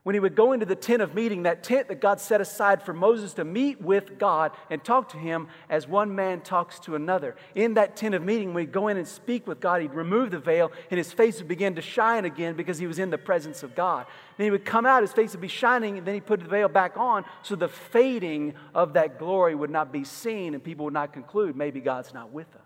When 0.10 0.16
he 0.16 0.20
would 0.20 0.34
go 0.34 0.54
into 0.54 0.66
the 0.66 0.76
tent 0.76 1.04
of 1.04 1.14
meeting, 1.14 1.44
that 1.44 1.62
tent 1.62 1.88
that 1.88 2.02
God 2.02 2.20
set 2.20 2.42
aside 2.42 2.82
for 2.82 2.94
Moses 2.94 3.36
to 3.36 3.46
meet 3.46 3.80
with 3.80 4.18
God 4.18 4.54
and 4.72 4.84
talk 4.84 5.10
to 5.10 5.18
him 5.18 5.48
as 5.70 5.88
one 5.88 6.16
man 6.16 6.42
talks 6.42 6.80
to 6.80 6.96
another. 6.96 7.36
In 7.54 7.76
that 7.76 7.96
tent 7.96 8.16
of 8.16 8.24
meeting, 8.24 8.56
when 8.56 8.64
he'd 8.64 8.72
go 8.72 8.88
in 8.88 8.98
and 8.98 9.08
speak 9.08 9.46
with 9.46 9.60
God, 9.60 9.84
he'd 9.84 9.94
remove 9.94 10.32
the 10.32 10.40
veil 10.40 10.72
and 10.90 10.98
his 10.98 11.14
face 11.14 11.38
would 11.38 11.48
begin 11.48 11.76
to 11.76 11.84
shine 11.84 12.26
again 12.26 12.56
because 12.56 12.80
he 12.80 12.88
was 12.88 12.98
in 12.98 13.12
the 13.12 13.20
presence 13.20 13.62
of 13.62 13.76
God. 13.76 14.08
Then 14.36 14.46
he 14.46 14.50
would 14.50 14.66
come 14.66 14.88
out, 14.88 15.04
his 15.04 15.14
face 15.14 15.34
would 15.34 15.42
be 15.42 15.48
shining, 15.48 16.00
and 16.00 16.08
then 16.08 16.16
he'd 16.16 16.26
put 16.26 16.40
the 16.40 16.48
veil 16.48 16.70
back 16.70 16.98
on 16.98 17.24
so 17.44 17.56
the 17.56 17.70
fading 17.70 18.56
of 18.74 18.94
that 18.94 19.20
glory 19.20 19.54
would 19.54 19.70
not 19.70 19.92
be 19.92 20.04
seen 20.04 20.56
and 20.56 20.64
people 20.64 20.86
would 20.86 20.94
not 20.96 21.14
conclude 21.14 21.56
maybe 21.56 21.82
God's 21.82 22.16
not 22.16 22.32
with 22.32 22.48
us. 22.56 22.62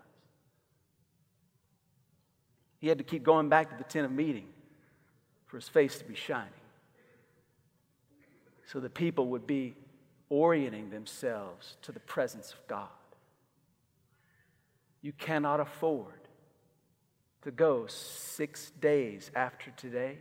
He 2.78 2.88
had 2.88 2.96
to 2.96 3.04
keep 3.04 3.22
going 3.22 3.50
back 3.50 3.68
to 3.68 3.76
the 3.76 3.84
tent 3.84 4.06
of 4.06 4.12
meeting 4.12 4.46
for 5.44 5.58
his 5.58 5.68
face 5.68 5.98
to 5.98 6.06
be 6.06 6.14
shining 6.14 6.48
so 8.66 8.80
the 8.80 8.90
people 8.90 9.28
would 9.28 9.46
be 9.46 9.74
orienting 10.28 10.90
themselves 10.90 11.76
to 11.82 11.92
the 11.92 12.00
presence 12.00 12.52
of 12.52 12.66
God. 12.66 12.88
You 15.02 15.12
cannot 15.12 15.60
afford 15.60 16.28
to 17.42 17.50
go 17.50 17.86
six 17.86 18.70
days 18.80 19.30
after 19.34 19.70
today 19.72 20.18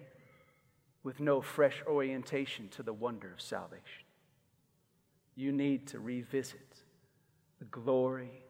with 1.04 1.20
no 1.20 1.42
fresh 1.42 1.82
orientation 1.88 2.68
to 2.70 2.84
the 2.84 2.94
wonder 2.94 3.32
of 3.32 3.42
salvation. 3.42 4.04
You 5.36 5.52
need 5.52 5.88
to 5.88 6.00
revisit 6.00 6.82
the 7.60 7.66
glory 7.66 8.44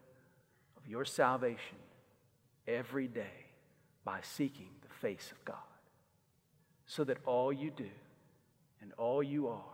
of 0.76 0.88
your 0.88 1.04
salvation 1.04 1.78
every 2.66 3.06
day 3.06 3.46
by 4.04 4.18
seeking 4.22 4.68
the 4.82 4.94
face 4.94 5.30
of 5.32 5.44
God, 5.44 5.56
so 6.86 7.04
that 7.04 7.18
all 7.24 7.52
you 7.52 7.70
do 7.70 7.90
and 8.82 8.92
all 8.98 9.22
you 9.22 9.48
are 9.48 9.73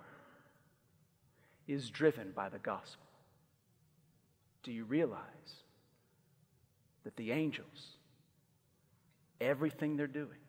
is 1.70 1.88
driven 1.88 2.32
by 2.34 2.48
the 2.48 2.58
gospel. 2.58 3.06
Do 4.64 4.72
you 4.72 4.84
realize 4.84 5.20
that 7.04 7.16
the 7.16 7.30
angels, 7.30 7.96
everything 9.40 9.96
they're 9.96 10.08
doing, 10.08 10.40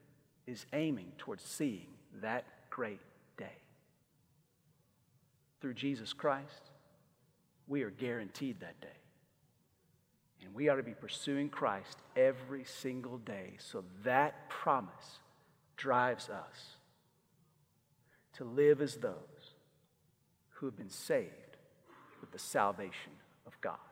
is 0.48 0.66
aiming 0.74 1.12
towards 1.20 1.44
seeing 1.44 1.88
that 2.22 2.46
great 2.72 3.00
day? 3.38 3.62
Through 5.62 5.76
Jesus 5.76 6.12
Christ, 6.12 6.72
we 7.68 7.84
are 7.84 7.92
guaranteed 7.92 8.60
that 8.60 8.82
day. 8.82 8.88
And 10.44 10.56
we 10.56 10.70
ought 10.70 10.78
to 10.78 10.84
be 10.84 10.96
pursuing 10.96 11.50
Christ 11.50 12.00
every 12.16 12.64
single 12.64 13.20
day 13.20 13.54
so 13.60 13.84
that 14.04 14.50
promise 14.50 15.20
drives 15.78 16.30
us 16.30 16.78
to 18.34 18.44
live 18.44 18.82
as 18.82 18.96
those 18.96 19.31
who 20.62 20.68
have 20.68 20.78
been 20.78 20.90
saved 20.92 21.58
with 22.22 22.32
the 22.32 22.40
salvation 22.40 23.14
of 23.48 23.60
God. 23.62 23.91